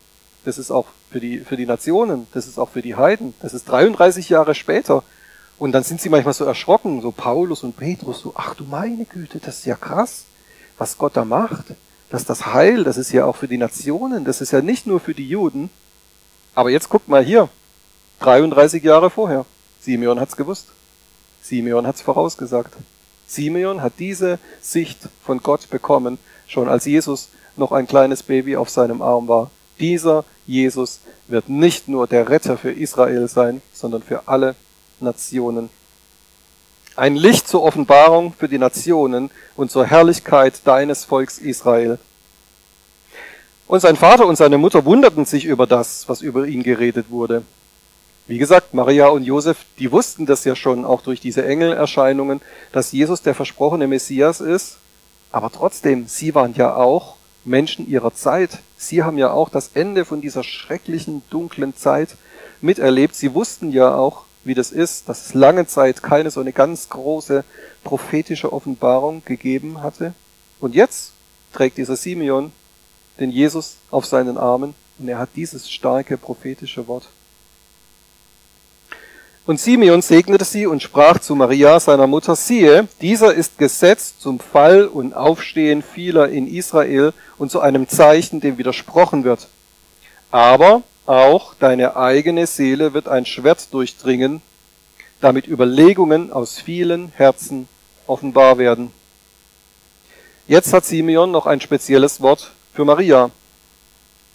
[0.44, 3.54] das ist auch für die, für die Nationen, das ist auch für die Heiden, das
[3.54, 5.04] ist 33 Jahre später.
[5.60, 9.06] Und dann sind sie manchmal so erschrocken, so Paulus und Petrus, so, ach du meine
[9.06, 10.26] Güte, das ist ja krass,
[10.80, 11.66] was Gott da macht.
[12.10, 15.00] Dass das Heil, das ist ja auch für die Nationen, das ist ja nicht nur
[15.00, 15.70] für die Juden.
[16.56, 17.50] Aber jetzt guckt mal hier,
[18.22, 19.46] 33 Jahre vorher.
[19.80, 20.70] Simeon hat's gewusst.
[21.52, 22.74] Simeon hat's vorausgesagt.
[23.28, 28.70] Simeon hat diese Sicht von Gott bekommen, schon als Jesus noch ein kleines Baby auf
[28.70, 29.52] seinem Arm war.
[29.78, 34.56] Dieser Jesus wird nicht nur der Retter für Israel sein, sondern für alle
[35.02, 35.70] Nationen.
[36.96, 42.00] Ein Licht zur Offenbarung für die Nationen und zur Herrlichkeit deines Volks Israel.
[43.68, 47.44] Und sein Vater und seine Mutter wunderten sich über das, was über ihn geredet wurde.
[48.32, 52.40] Wie gesagt, Maria und Josef, die wussten das ja schon, auch durch diese Engelerscheinungen,
[52.72, 54.78] dass Jesus der versprochene Messias ist.
[55.34, 58.60] Aber trotzdem, sie waren ja auch Menschen ihrer Zeit.
[58.78, 62.16] Sie haben ja auch das Ende von dieser schrecklichen, dunklen Zeit
[62.62, 63.16] miterlebt.
[63.16, 66.88] Sie wussten ja auch, wie das ist, dass es lange Zeit keine so eine ganz
[66.88, 67.44] große
[67.84, 70.14] prophetische Offenbarung gegeben hatte.
[70.62, 71.12] Und jetzt
[71.52, 72.54] trägt dieser Simeon
[73.20, 77.10] den Jesus auf seinen Armen und er hat dieses starke prophetische Wort.
[79.52, 84.40] Und Simeon segnete sie und sprach zu Maria, seiner Mutter, siehe, dieser ist gesetzt zum
[84.40, 89.50] Fall und Aufstehen vieler in Israel und zu einem Zeichen, dem widersprochen wird.
[90.32, 94.42] Aber auch deine eigene Seele wird ein Schwert durchdringen,
[95.20, 97.68] damit Überlegungen aus vielen Herzen
[98.08, 98.94] offenbar werden.
[100.48, 103.30] Jetzt hat Simeon noch ein spezielles Wort für Maria.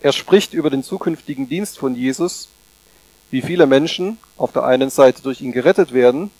[0.02, 2.50] Er spricht über den zukünftigen Dienst von Jesus
[3.30, 6.30] wie viele Menschen auf der einen Seite durch ihn gerettet werden,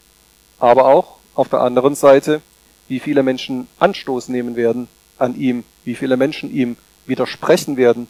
[0.59, 2.41] aber auch auf der anderen Seite,
[2.89, 8.09] wie viele Menschen Anstoß nehmen werden an ihm, wie viele Menschen ihm widersprechen werden,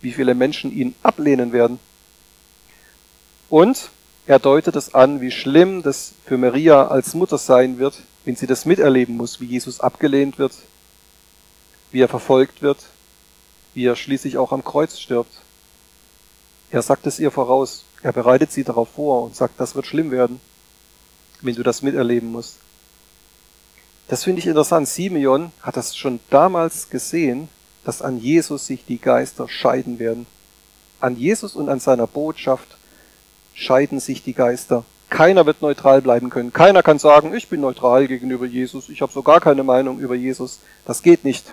[0.00, 1.78] wie viele Menschen ihn ablehnen werden.
[3.48, 3.90] Und
[4.26, 8.46] er deutet es an, wie schlimm das für Maria als Mutter sein wird, wenn sie
[8.46, 10.52] das miterleben muss, wie Jesus abgelehnt wird,
[11.90, 12.78] wie er verfolgt wird,
[13.74, 15.32] wie er schließlich auch am Kreuz stirbt.
[16.72, 20.10] Er sagt es ihr voraus, er bereitet sie darauf vor und sagt, das wird schlimm
[20.10, 20.40] werden,
[21.42, 22.56] wenn du das miterleben musst.
[24.08, 24.88] Das finde ich interessant.
[24.88, 27.48] Simeon hat das schon damals gesehen,
[27.84, 30.26] dass an Jesus sich die Geister scheiden werden.
[30.98, 32.76] An Jesus und an seiner Botschaft
[33.52, 34.84] scheiden sich die Geister.
[35.10, 36.54] Keiner wird neutral bleiben können.
[36.54, 40.14] Keiner kann sagen, ich bin neutral gegenüber Jesus, ich habe so gar keine Meinung über
[40.14, 40.60] Jesus.
[40.86, 41.52] Das geht nicht.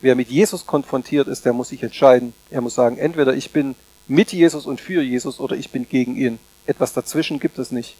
[0.00, 2.32] Wer mit Jesus konfrontiert ist, der muss sich entscheiden.
[2.50, 3.74] Er muss sagen, entweder ich bin
[4.08, 6.38] mit Jesus und für Jesus oder ich bin gegen ihn.
[6.66, 7.96] Etwas dazwischen gibt es nicht.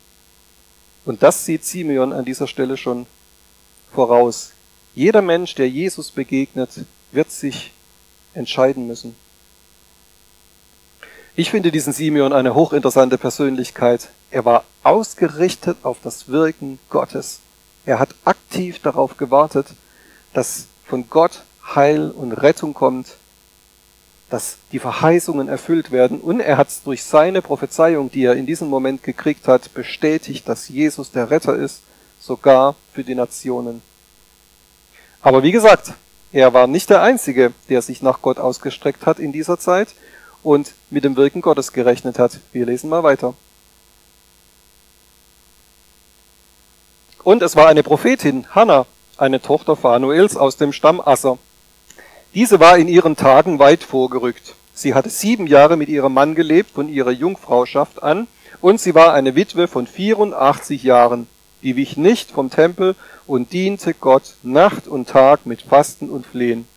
[1.04, 3.06] Und das sieht Simeon an dieser Stelle schon
[3.92, 4.52] voraus.
[4.94, 6.70] Jeder Mensch, der Jesus begegnet,
[7.12, 7.72] wird sich
[8.34, 9.14] entscheiden müssen.
[11.36, 14.08] Ich finde diesen Simeon eine hochinteressante Persönlichkeit.
[14.30, 17.40] Er war ausgerichtet auf das Wirken Gottes.
[17.84, 19.66] Er hat aktiv darauf gewartet,
[20.32, 21.42] dass von Gott
[21.74, 23.08] Heil und Rettung kommt
[24.28, 26.20] dass die Verheißungen erfüllt werden.
[26.20, 30.68] Und er hat durch seine Prophezeiung, die er in diesem Moment gekriegt hat, bestätigt, dass
[30.68, 31.82] Jesus der Retter ist,
[32.20, 33.82] sogar für die Nationen.
[35.22, 35.92] Aber wie gesagt,
[36.32, 39.94] er war nicht der Einzige, der sich nach Gott ausgestreckt hat in dieser Zeit
[40.42, 42.40] und mit dem Wirken Gottes gerechnet hat.
[42.52, 43.34] Wir lesen mal weiter.
[47.22, 48.86] Und es war eine Prophetin, Hannah,
[49.16, 51.38] eine Tochter Phanuels aus dem Stamm Asser.
[52.36, 54.56] Diese war in ihren Tagen weit vorgerückt.
[54.74, 58.26] Sie hatte sieben Jahre mit ihrem Mann gelebt von ihrer Jungfrauschaft an,
[58.60, 61.28] und sie war eine Witwe von 84 Jahren.
[61.62, 62.94] Die wich nicht vom Tempel
[63.26, 66.68] und diente Gott Nacht und Tag mit Fasten und Flehen.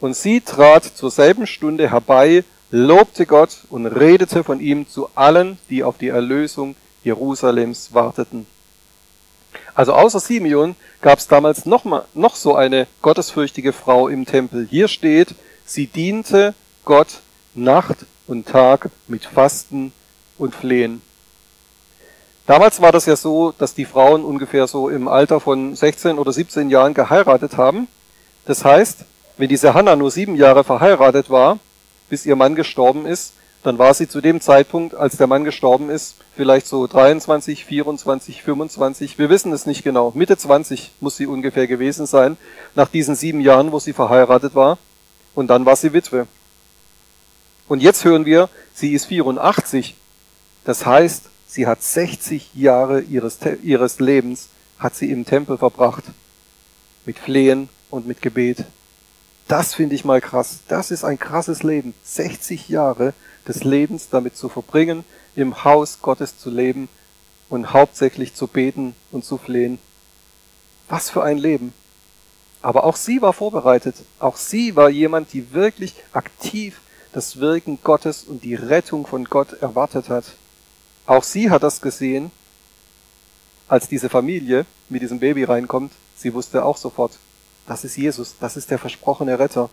[0.00, 5.56] Und sie trat zur selben Stunde herbei, lobte Gott und redete von ihm zu allen,
[5.70, 8.44] die auf die Erlösung Jerusalems warteten.
[9.74, 14.66] Also außer Simeon gab es damals noch, mal, noch so eine gottesfürchtige Frau im Tempel.
[14.70, 15.34] Hier steht,
[15.66, 17.20] Sie diente Gott
[17.54, 19.92] Nacht und Tag mit Fasten
[20.38, 21.02] und Flehen.
[22.46, 26.32] Damals war das ja so, dass die Frauen ungefähr so im Alter von 16 oder
[26.32, 27.88] 17 Jahren geheiratet haben.
[28.44, 29.06] Das heißt,
[29.38, 31.58] wenn diese Hanna nur sieben Jahre verheiratet war,
[32.10, 33.32] bis ihr Mann gestorben ist,
[33.64, 38.42] dann war sie zu dem Zeitpunkt, als der Mann gestorben ist, vielleicht so 23, 24,
[38.42, 40.12] 25, wir wissen es nicht genau.
[40.14, 42.36] Mitte 20 muss sie ungefähr gewesen sein,
[42.74, 44.76] nach diesen sieben Jahren, wo sie verheiratet war.
[45.34, 46.26] Und dann war sie Witwe.
[47.66, 49.96] Und jetzt hören wir, sie ist 84.
[50.64, 56.04] Das heißt, sie hat 60 Jahre ihres, ihres Lebens hat sie im Tempel verbracht.
[57.06, 58.64] Mit Flehen und mit Gebet.
[59.48, 60.60] Das finde ich mal krass.
[60.68, 61.94] Das ist ein krasses Leben.
[62.04, 63.12] 60 Jahre
[63.46, 65.04] des Lebens damit zu verbringen,
[65.36, 66.88] im Haus Gottes zu leben
[67.48, 69.78] und hauptsächlich zu beten und zu flehen.
[70.88, 71.74] Was für ein Leben.
[72.62, 73.96] Aber auch sie war vorbereitet.
[74.18, 76.80] Auch sie war jemand, die wirklich aktiv
[77.12, 80.24] das Wirken Gottes und die Rettung von Gott erwartet hat.
[81.06, 82.30] Auch sie hat das gesehen,
[83.68, 85.92] als diese Familie mit diesem Baby reinkommt.
[86.16, 87.12] Sie wusste auch sofort,
[87.66, 89.70] das ist Jesus, das ist der versprochene Retter.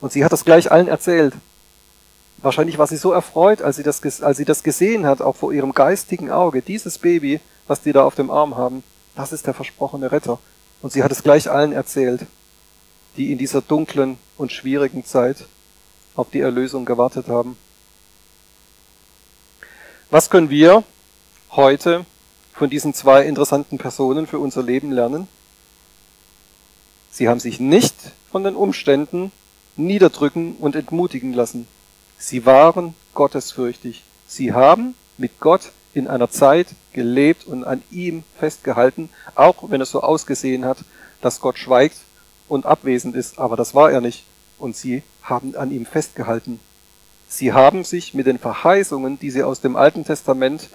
[0.00, 1.34] Und sie hat das gleich allen erzählt.
[2.38, 5.52] Wahrscheinlich war sie so erfreut, als sie das, als sie das gesehen hat, auch vor
[5.52, 6.60] ihrem geistigen Auge.
[6.60, 8.82] Dieses Baby, was die da auf dem Arm haben,
[9.16, 10.38] das ist der versprochene Retter.
[10.82, 12.26] Und sie hat es gleich allen erzählt,
[13.16, 15.46] die in dieser dunklen und schwierigen Zeit
[16.16, 17.56] auf die Erlösung gewartet haben.
[20.10, 20.84] Was können wir
[21.52, 22.04] heute
[22.52, 25.28] von diesen zwei interessanten Personen für unser Leben lernen?
[27.14, 27.94] Sie haben sich nicht
[28.32, 29.30] von den Umständen
[29.76, 31.68] niederdrücken und entmutigen lassen.
[32.18, 34.02] Sie waren gottesfürchtig.
[34.26, 39.92] Sie haben mit Gott in einer Zeit gelebt und an ihm festgehalten, auch wenn es
[39.92, 40.78] so ausgesehen hat,
[41.20, 41.98] dass Gott schweigt
[42.48, 44.24] und abwesend ist, aber das war er nicht.
[44.58, 46.58] Und sie haben an ihm festgehalten.
[47.28, 50.68] Sie haben sich mit den Verheißungen, die sie aus dem Alten Testament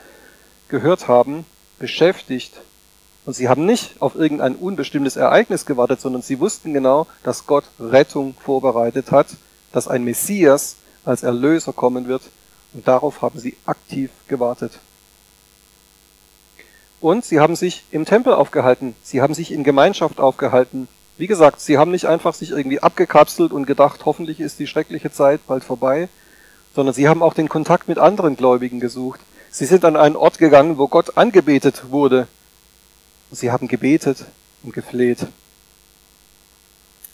[0.69, 1.45] gehört haben,
[1.80, 2.54] beschäftigt.
[3.25, 7.65] Und sie haben nicht auf irgendein unbestimmtes Ereignis gewartet, sondern sie wussten genau, dass Gott
[7.79, 9.27] Rettung vorbereitet hat,
[9.71, 12.23] dass ein Messias als Erlöser kommen wird.
[12.73, 14.73] Und darauf haben sie aktiv gewartet.
[17.01, 18.95] Und sie haben sich im Tempel aufgehalten.
[19.03, 20.88] Sie haben sich in Gemeinschaft aufgehalten.
[21.17, 25.12] Wie gesagt, sie haben nicht einfach sich irgendwie abgekapselt und gedacht, hoffentlich ist die schreckliche
[25.12, 26.10] Zeit bald vorbei,
[26.75, 29.19] sondern sie haben auch den Kontakt mit anderen Gläubigen gesucht.
[29.51, 32.27] Sie sind an einen Ort gegangen, wo Gott angebetet wurde.
[33.31, 34.25] Sie haben gebetet
[34.63, 35.27] und gefleht.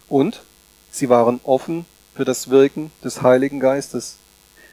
[0.08, 0.41] Und
[0.91, 4.17] sie waren offen für das Wirken des Heiligen Geistes.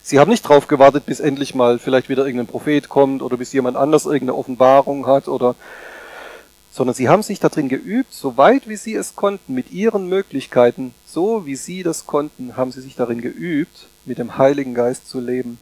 [0.02, 3.52] Sie haben nicht drauf gewartet, bis endlich mal vielleicht wieder irgendein Prophet kommt oder bis
[3.52, 5.54] jemand anders irgendeine Offenbarung hat oder
[6.72, 10.94] sondern sie haben sich darin geübt, so weit wie sie es konnten, mit ihren Möglichkeiten,
[11.04, 15.20] so wie sie das konnten, haben sie sich darin geübt, mit dem Heiligen Geist zu
[15.20, 15.58] leben.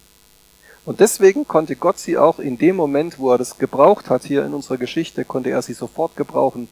[0.90, 4.44] Und deswegen konnte Gott sie auch in dem Moment, wo er das gebraucht hat hier
[4.44, 6.68] in unserer Geschichte, konnte er sie sofort gebrauchen.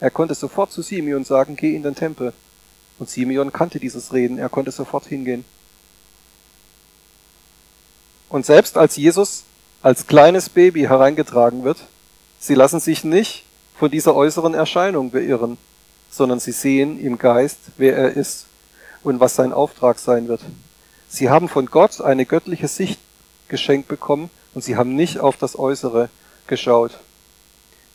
[0.00, 2.32] Er konnte sofort zu Simeon sagen, geh in den Tempel.
[2.98, 5.44] Und Simeon kannte dieses Reden, er konnte sofort hingehen.
[8.28, 9.44] Und selbst als Jesus
[9.82, 11.78] als kleines Baby hereingetragen wird,
[12.40, 13.44] sie lassen sich nicht
[13.78, 15.58] von dieser äußeren Erscheinung beirren,
[16.10, 18.46] sondern sie sehen im Geist, wer er ist
[19.04, 20.40] und was sein Auftrag sein wird.
[21.08, 22.98] Sie haben von Gott eine göttliche Sicht
[23.50, 26.08] geschenkt bekommen und sie haben nicht auf das Äußere
[26.46, 26.92] geschaut.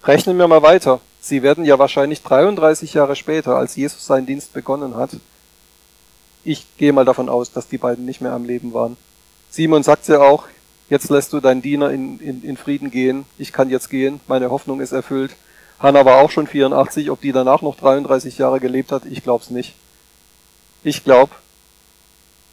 [0.04, 1.00] Rechnen wir mal weiter.
[1.20, 5.10] Sie werden ja wahrscheinlich 33 Jahre später, als Jesus seinen Dienst begonnen hat,
[6.46, 8.98] ich gehe mal davon aus, dass die beiden nicht mehr am Leben waren.
[9.50, 10.46] Simon sagt ja auch,
[10.90, 14.52] jetzt lässt du deinen Diener in, in, in Frieden gehen, ich kann jetzt gehen, meine
[14.52, 15.36] Hoffnung ist erfüllt.
[15.80, 19.50] Hannah war auch schon 84, ob die danach noch 33 Jahre gelebt hat, ich glaub's
[19.50, 19.74] nicht.
[20.84, 21.34] Ich glaube,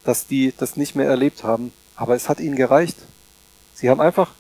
[0.05, 2.97] dass die das nicht mehr erlebt haben, aber es hat ihnen gereicht.
[3.75, 4.31] Sie haben einfach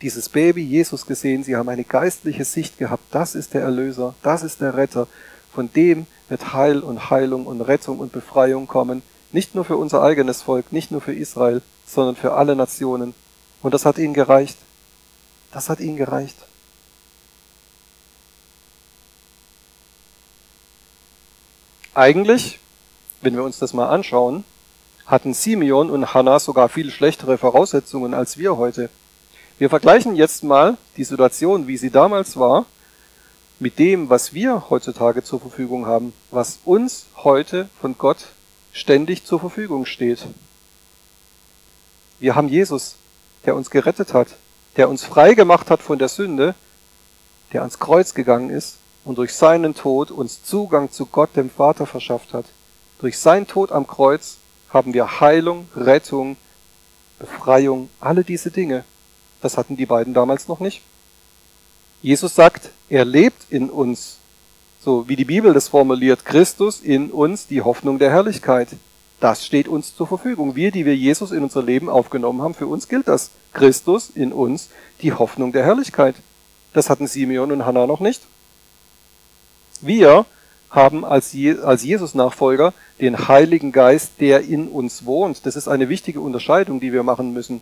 [0.00, 4.42] dieses Baby Jesus gesehen, sie haben eine geistliche Sicht gehabt, das ist der Erlöser, das
[4.42, 5.08] ist der Retter,
[5.52, 9.02] von dem wird Heil und Heilung und Rettung und Befreiung kommen,
[9.32, 13.14] nicht nur für unser eigenes Volk, nicht nur für Israel, sondern für alle Nationen.
[13.62, 14.56] Und das hat ihnen gereicht.
[15.52, 16.36] Das hat ihnen gereicht.
[21.94, 22.60] Eigentlich,
[23.22, 24.44] wenn wir uns das mal anschauen,
[25.08, 28.90] hatten Simeon und Hannah sogar viel schlechtere Voraussetzungen als wir heute.
[29.58, 32.66] Wir vergleichen jetzt mal die Situation, wie sie damals war,
[33.58, 38.26] mit dem, was wir heutzutage zur Verfügung haben, was uns heute von Gott
[38.72, 40.20] ständig zur Verfügung steht.
[42.20, 42.96] Wir haben Jesus,
[43.46, 44.28] der uns gerettet hat,
[44.76, 46.54] der uns frei gemacht hat von der Sünde,
[47.52, 51.86] der ans Kreuz gegangen ist und durch seinen Tod uns Zugang zu Gott, dem Vater,
[51.86, 52.44] verschafft hat.
[53.00, 54.36] Durch sein Tod am Kreuz
[54.70, 56.36] haben wir Heilung, Rettung,
[57.18, 58.84] Befreiung, alle diese Dinge.
[59.40, 60.82] Das hatten die beiden damals noch nicht.
[62.02, 64.18] Jesus sagt, er lebt in uns.
[64.80, 68.68] So wie die Bibel das formuliert, Christus in uns, die Hoffnung der Herrlichkeit.
[69.20, 70.54] Das steht uns zur Verfügung.
[70.54, 73.30] Wir, die wir Jesus in unser Leben aufgenommen haben, für uns gilt das.
[73.52, 74.68] Christus in uns,
[75.02, 76.14] die Hoffnung der Herrlichkeit.
[76.72, 78.22] Das hatten Simeon und Hannah noch nicht.
[79.80, 80.24] Wir
[80.70, 85.46] haben als, Je als Jesus-Nachfolger den Heiligen Geist, der in uns wohnt.
[85.46, 87.60] Das ist eine wichtige Unterscheidung, die wir machen müssen.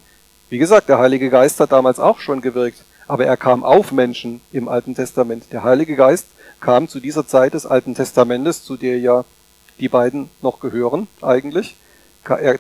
[0.49, 4.41] Wie gesagt, der Heilige Geist hat damals auch schon gewirkt, aber er kam auf Menschen
[4.53, 5.45] im Alten Testament.
[5.53, 6.27] Der Heilige Geist
[6.61, 9.25] kam zu dieser Zeit des Alten Testamentes, zu der ja
[9.79, 11.77] die beiden noch gehören eigentlich.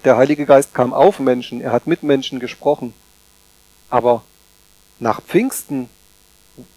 [0.04, 2.94] Der Heilige Geist kam auf Menschen, er hat mit Menschen gesprochen.
[3.90, 4.22] Aber
[5.00, 5.88] nach Pfingsten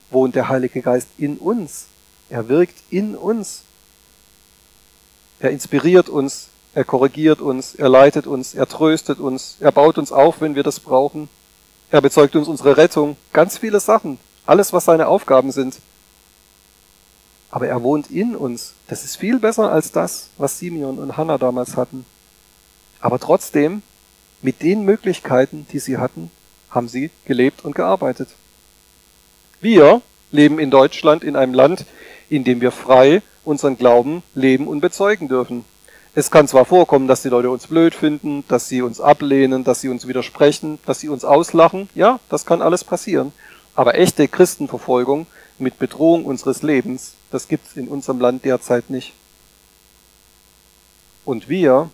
[0.10, 1.88] wohnt der Heilige Geist in uns.
[2.30, 3.64] Er wirkt in uns.
[5.40, 10.12] Er inspiriert uns, er korrigiert uns, er leitet uns, er tröstet uns, er baut uns
[10.12, 11.30] auf, wenn wir das brauchen.
[11.92, 15.78] Er bezeugt uns unsere Rettung, ganz viele Sachen, alles, was seine Aufgaben sind.
[17.50, 18.74] Aber er wohnt in uns.
[18.88, 22.06] Das ist viel besser als das, was Simeon und Hannah damals hatten.
[23.00, 23.82] Aber trotzdem,
[24.42, 26.30] mit den Möglichkeiten, die sie hatten,
[26.70, 28.30] haben sie gelebt und gearbeitet.
[29.62, 30.02] Wir
[30.32, 31.86] leben in Deutschland in einem Land,
[32.30, 35.66] in dem wir frei unseren Glauben leben und bezeugen dürfen.
[36.16, 39.82] Es kann zwar vorkommen, dass die Leute uns blöd finden, dass sie uns ablehnen, dass
[39.82, 41.90] sie uns widersprechen, dass sie uns auslachen.
[41.96, 43.32] Ja, das kann alles passieren.
[43.76, 45.28] Aber echte Christenverfolgung
[45.60, 49.14] mit Bedrohung unseres Lebens, das gibt's in unserem Land derzeit nicht.
[51.26, 51.90] Und wir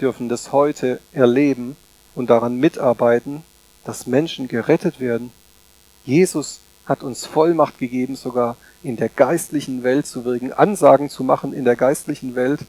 [0.00, 1.76] dürfen das heute erleben
[2.14, 3.44] und daran mitarbeiten,
[3.84, 5.32] dass Menschen gerettet werden.
[6.04, 11.52] Jesus hat uns Vollmacht gegeben, sogar in der geistlichen Welt zu wirken, Ansagen zu machen
[11.52, 12.60] in der geistlichen Welt,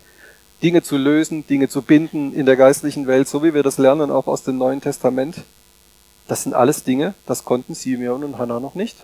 [0.61, 4.11] Dinge zu lösen, Dinge zu binden in der geistlichen Welt, so wie wir das lernen
[4.11, 5.37] auch aus dem Neuen Testament.
[6.27, 8.97] Das sind alles Dinge, das konnten Simeon und Hannah noch nicht.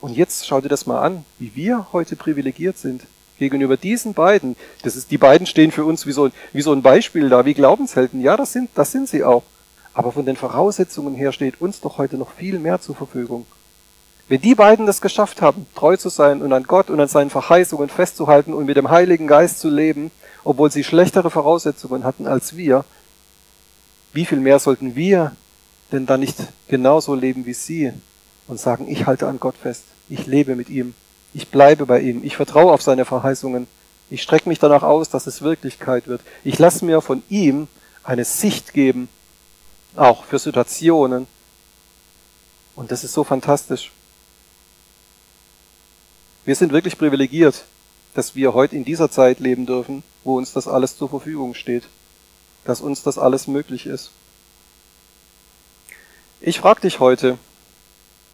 [0.00, 3.02] Und jetzt schau dir das mal an, wie wir heute privilegiert sind
[3.38, 4.56] gegenüber diesen beiden.
[4.82, 7.54] Das ist, die beiden stehen für uns wie so, wie so ein Beispiel da, wie
[7.54, 8.20] Glaubenshelden.
[8.20, 9.44] Ja, das sind, das sind sie auch.
[9.94, 13.46] Aber von den Voraussetzungen her steht uns doch heute noch viel mehr zur Verfügung.
[14.28, 17.30] Wenn die beiden das geschafft haben, treu zu sein und an Gott und an seinen
[17.30, 20.10] Verheißungen festzuhalten und mit dem Heiligen Geist zu leben,
[20.44, 22.84] obwohl sie schlechtere Voraussetzungen hatten als wir,
[24.12, 25.32] wie viel mehr sollten wir
[25.92, 26.36] denn dann nicht
[26.68, 27.92] genauso leben wie sie
[28.48, 29.84] und sagen, ich halte an Gott fest.
[30.08, 30.94] Ich lebe mit ihm.
[31.34, 32.24] Ich bleibe bei ihm.
[32.24, 33.66] Ich vertraue auf seine Verheißungen.
[34.10, 36.20] Ich strecke mich danach aus, dass es Wirklichkeit wird.
[36.44, 37.68] Ich lasse mir von ihm
[38.04, 39.08] eine Sicht geben,
[39.96, 41.26] auch für Situationen.
[42.74, 43.92] Und das ist so fantastisch.
[46.44, 47.64] Wir sind wirklich privilegiert,
[48.14, 51.84] dass wir heute in dieser Zeit leben dürfen, wo uns das alles zur Verfügung steht,
[52.64, 54.10] dass uns das alles möglich ist.
[56.40, 57.38] Ich frage dich heute,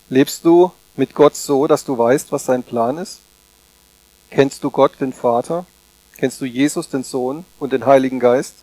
[0.08, 3.20] lebst du mit Gott so, dass du weißt, was sein Plan ist?
[4.30, 5.66] Kennst du Gott, den Vater?
[6.16, 8.54] Kennst du Jesus, den Sohn und den Heiligen Geist?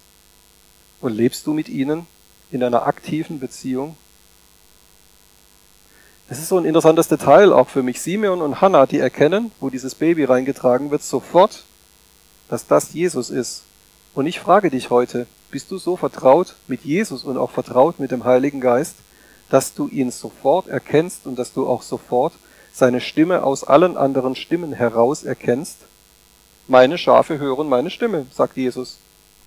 [1.01, 2.07] Und lebst du mit ihnen
[2.49, 3.95] in einer aktiven Beziehung?
[6.27, 8.01] Das ist so ein interessantes Detail auch für mich.
[8.01, 11.63] Simeon und Hannah, die erkennen, wo dieses Baby reingetragen wird, sofort,
[12.49, 13.63] dass das Jesus ist.
[14.15, 18.09] Und ich frage dich heute, bist du so vertraut mit Jesus und auch vertraut mit
[18.09, 18.95] dem Heiligen Geist,
[19.49, 22.33] dass du ihn sofort erkennst und dass du auch sofort
[22.73, 25.77] seine Stimme aus allen anderen Stimmen heraus erkennst.
[26.67, 28.97] Meine Schafe hören meine Stimme, sagt Jesus.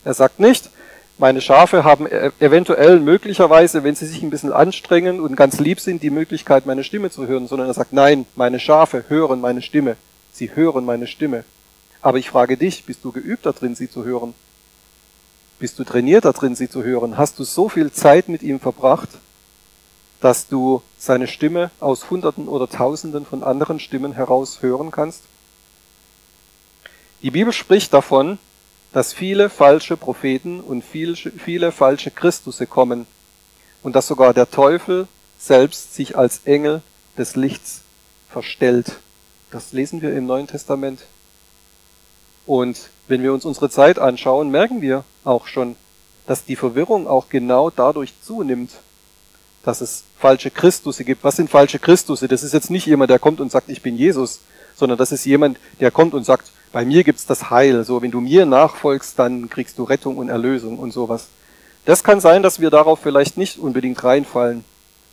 [0.04, 0.70] Er sagt nicht,
[1.18, 5.80] meine Schafe haben e-, eventuell möglicherweise, wenn sie sich ein bisschen anstrengen und ganz lieb
[5.80, 9.60] sind, die Möglichkeit, meine Stimme zu hören, sondern er sagt, nein, meine Schafe hören meine
[9.60, 9.96] Stimme.
[10.32, 11.44] Sie hören meine Stimme.
[12.00, 14.34] Aber ich frage dich, bist du geübt darin, sie zu hören?
[15.58, 17.18] Bist du trainiert darin, sie zu hören?
[17.18, 19.08] Hast du so viel Zeit mit ihm verbracht,
[20.20, 25.22] dass du seine Stimme aus Hunderten oder Tausenden von anderen Stimmen heraus hören kannst?
[27.22, 28.38] Die Bibel spricht davon,
[28.98, 33.06] dass viele falsche Propheten und viele, falsche Christusse kommen
[33.84, 35.06] und dass sogar der Teufel
[35.38, 36.82] selbst sich als Engel
[37.16, 37.82] des Lichts
[38.28, 38.96] verstellt.
[39.52, 41.02] Das lesen wir im Neuen Testament.
[42.44, 45.76] Und wenn wir uns unsere Zeit anschauen, merken wir auch schon,
[46.26, 48.72] dass die Verwirrung auch genau dadurch zunimmt,
[49.62, 51.22] dass es falsche Christusse gibt.
[51.22, 52.26] Was sind falsche Christusse?
[52.26, 54.40] Das ist jetzt nicht jemand, der kommt und sagt, ich bin Jesus,
[54.74, 57.84] sondern das ist jemand, der kommt und sagt, bei mir gibt's das Heil.
[57.84, 61.28] So, wenn du mir nachfolgst, dann kriegst du Rettung und Erlösung und sowas.
[61.84, 64.64] Das kann sein, dass wir darauf vielleicht nicht unbedingt reinfallen.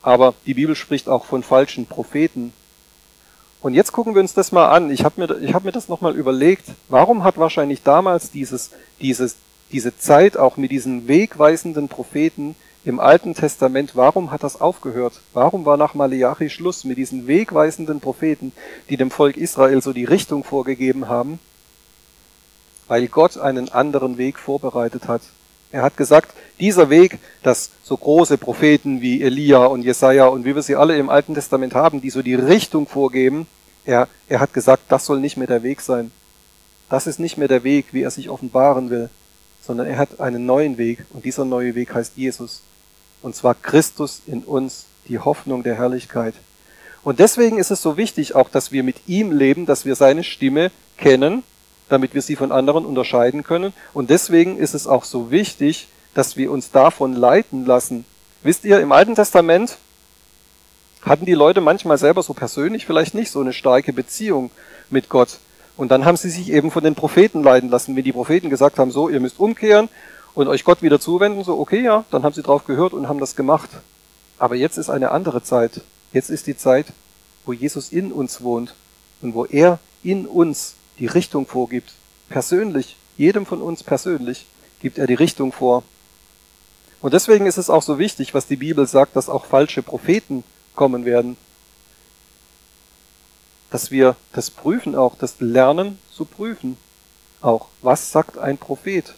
[0.01, 2.53] Aber die Bibel spricht auch von falschen Propheten.
[3.61, 4.91] Und jetzt gucken wir uns das mal an.
[4.91, 6.65] Ich habe mir, ich hab mir das nochmal überlegt.
[6.89, 9.37] Warum hat wahrscheinlich damals dieses, dieses,
[9.71, 12.55] diese Zeit auch mit diesen wegweisenden Propheten
[12.85, 15.19] im Alten Testament, warum hat das aufgehört?
[15.33, 18.51] Warum war nach Malachi Schluss mit diesen wegweisenden Propheten,
[18.89, 21.39] die dem Volk Israel so die Richtung vorgegeben haben?
[22.87, 25.23] Weil Gott einen anderen Weg vorbereitet hat.
[25.71, 30.53] Er hat gesagt, dieser Weg, dass so große Propheten wie Elia und Jesaja und wie
[30.53, 33.47] wir sie alle im Alten Testament haben, die so die Richtung vorgeben,
[33.83, 36.11] er, er hat gesagt, das soll nicht mehr der Weg sein.
[36.87, 39.09] Das ist nicht mehr der Weg, wie er sich offenbaren will,
[39.59, 42.61] sondern er hat einen neuen Weg und dieser neue Weg heißt Jesus
[43.21, 46.33] und zwar Christus in uns, die Hoffnung der Herrlichkeit.
[47.03, 50.23] Und deswegen ist es so wichtig auch, dass wir mit ihm leben, dass wir seine
[50.23, 51.43] Stimme kennen,
[51.87, 53.73] damit wir sie von anderen unterscheiden können.
[53.93, 58.05] Und deswegen ist es auch so wichtig, dass wir uns davon leiten lassen.
[58.41, 59.77] Wisst ihr, im Alten Testament
[61.03, 64.49] hatten die Leute manchmal selber so persönlich vielleicht nicht so eine starke Beziehung
[64.89, 65.37] mit Gott.
[65.77, 67.95] Und dann haben sie sich eben von den Propheten leiten lassen.
[67.95, 69.89] Wenn die Propheten gesagt haben, so, ihr müsst umkehren,
[70.35, 73.19] und euch Gott wieder zuwenden, so, okay, ja, dann haben sie drauf gehört und haben
[73.19, 73.69] das gemacht.
[74.37, 75.81] Aber jetzt ist eine andere Zeit.
[76.11, 76.87] Jetzt ist die Zeit,
[77.45, 78.75] wo Jesus in uns wohnt
[79.21, 81.93] und wo er in uns die Richtung vorgibt.
[82.29, 84.45] Persönlich, jedem von uns persönlich
[84.81, 85.83] gibt er die Richtung vor.
[87.01, 90.43] Und deswegen ist es auch so wichtig, was die Bibel sagt, dass auch falsche Propheten
[90.75, 91.37] kommen werden.
[93.69, 96.77] Dass wir das prüfen auch, das Lernen zu prüfen.
[97.41, 99.13] Auch, was sagt ein Prophet?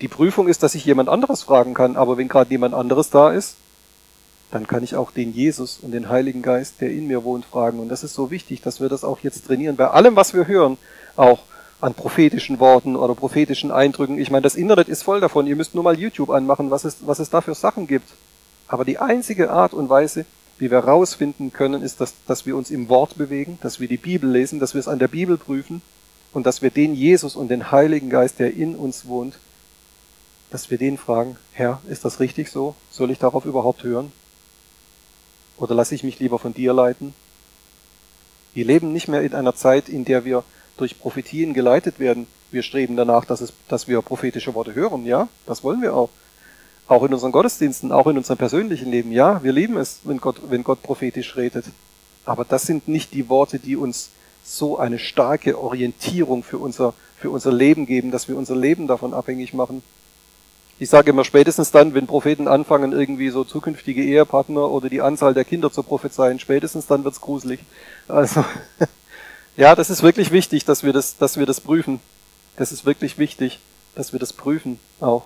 [0.00, 3.30] Die Prüfung ist, dass ich jemand anderes fragen kann, aber wenn gerade jemand anderes da
[3.30, 3.56] ist,
[4.50, 7.80] dann kann ich auch den Jesus und den Heiligen Geist, der in mir wohnt, fragen.
[7.80, 9.76] Und das ist so wichtig, dass wir das auch jetzt trainieren.
[9.76, 10.78] Bei allem, was wir hören,
[11.16, 11.40] auch
[11.80, 14.18] an prophetischen Worten oder prophetischen Eindrücken.
[14.18, 15.46] Ich meine, das Internet ist voll davon.
[15.46, 18.08] Ihr müsst nur mal YouTube anmachen, was es, was es da für Sachen gibt.
[18.68, 20.24] Aber die einzige Art und Weise,
[20.58, 23.98] wie wir herausfinden können, ist, dass, dass wir uns im Wort bewegen, dass wir die
[23.98, 25.82] Bibel lesen, dass wir es an der Bibel prüfen
[26.32, 29.34] und dass wir den Jesus und den Heiligen Geist, der in uns wohnt,
[30.50, 32.74] dass wir den fragen, Herr, ist das richtig so?
[32.90, 34.12] Soll ich darauf überhaupt hören?
[35.58, 37.14] Oder lasse ich mich lieber von dir leiten?
[38.54, 40.44] Wir leben nicht mehr in einer Zeit, in der wir
[40.76, 42.26] durch Prophetien geleitet werden.
[42.50, 45.04] Wir streben danach, dass, es, dass wir prophetische Worte hören.
[45.04, 46.10] Ja, das wollen wir auch.
[46.88, 49.10] Auch in unseren Gottesdiensten, auch in unserem persönlichen Leben.
[49.10, 51.66] Ja, wir lieben es, wenn Gott, wenn Gott prophetisch redet.
[52.24, 54.10] Aber das sind nicht die Worte, die uns
[54.44, 59.12] so eine starke Orientierung für unser, für unser Leben geben, dass wir unser Leben davon
[59.12, 59.82] abhängig machen.
[60.78, 65.32] Ich sage immer spätestens dann, wenn Propheten anfangen, irgendwie so zukünftige Ehepartner oder die Anzahl
[65.32, 67.60] der Kinder zu prophezeien, spätestens dann wird's gruselig.
[68.08, 68.44] Also,
[69.56, 72.00] ja, das ist wirklich wichtig, dass wir das, dass wir das prüfen.
[72.56, 73.60] Das ist wirklich wichtig,
[73.94, 75.24] dass wir das prüfen auch.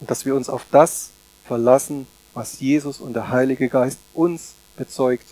[0.00, 1.10] Und dass wir uns auf das
[1.44, 5.26] verlassen, was Jesus und der Heilige Geist uns bezeugt.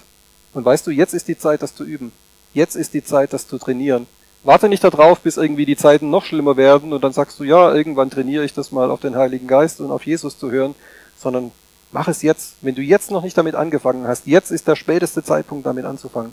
[0.55, 2.13] Und weißt du, jetzt ist die Zeit, das zu üben.
[2.55, 4.07] Jetzt ist die Zeit, das zu trainieren.
[4.47, 7.75] Warte nicht darauf, bis irgendwie die Zeiten noch schlimmer werden und dann sagst du, ja,
[7.75, 10.77] irgendwann trainiere ich das mal auf den Heiligen Geist und auf Jesus zu hören,
[11.19, 11.51] sondern
[11.91, 12.55] mach es jetzt.
[12.61, 16.33] Wenn du jetzt noch nicht damit angefangen hast, jetzt ist der späteste Zeitpunkt, damit anzufangen.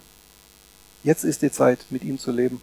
[1.03, 2.61] Jetzt ist die Zeit, mit ihm zu leben.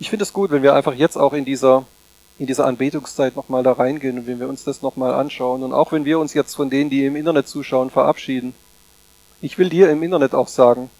[0.00, 1.86] Ich finde es gut, wenn wir einfach jetzt auch in dieser
[2.38, 5.92] in dieser Anbetungszeit nochmal da reingehen und wenn wir uns das nochmal anschauen und auch
[5.92, 8.54] wenn wir uns jetzt von denen, die im Internet zuschauen, verabschieden.
[9.40, 10.90] Ich will dir im Internet auch sagen,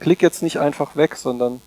[0.00, 1.60] klick jetzt nicht einfach weg, sondern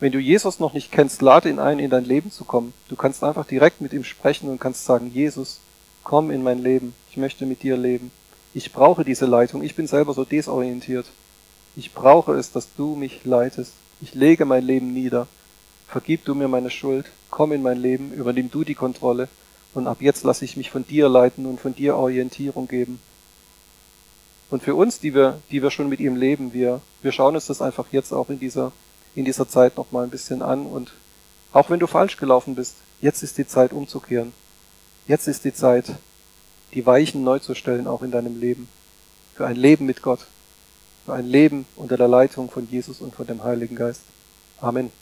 [0.00, 2.72] wenn du Jesus noch nicht kennst, lade ihn ein, in dein Leben zu kommen.
[2.88, 5.60] Du kannst einfach direkt mit ihm sprechen und kannst sagen, Jesus,
[6.02, 6.94] komm in mein Leben.
[7.10, 8.10] Ich möchte mit dir leben.
[8.54, 9.62] Ich brauche diese Leitung.
[9.62, 11.06] Ich bin selber so desorientiert.
[11.76, 13.74] Ich brauche es, dass du mich leitest.
[14.00, 15.28] Ich lege mein Leben nieder.
[15.90, 19.28] Vergib du mir meine Schuld, komm in mein Leben, übernimm du die Kontrolle
[19.74, 23.00] und ab jetzt lasse ich mich von dir leiten und von dir Orientierung geben.
[24.50, 27.46] Und für uns, die wir, die wir schon mit ihm leben, wir, wir schauen uns
[27.46, 28.70] das einfach jetzt auch in dieser,
[29.16, 30.92] in dieser Zeit nochmal ein bisschen an und
[31.52, 34.32] auch wenn du falsch gelaufen bist, jetzt ist die Zeit umzukehren.
[35.08, 35.86] Jetzt ist die Zeit,
[36.72, 38.68] die Weichen neu zu stellen, auch in deinem Leben.
[39.34, 40.20] Für ein Leben mit Gott.
[41.04, 44.02] Für ein Leben unter der Leitung von Jesus und von dem Heiligen Geist.
[44.60, 44.92] Amen.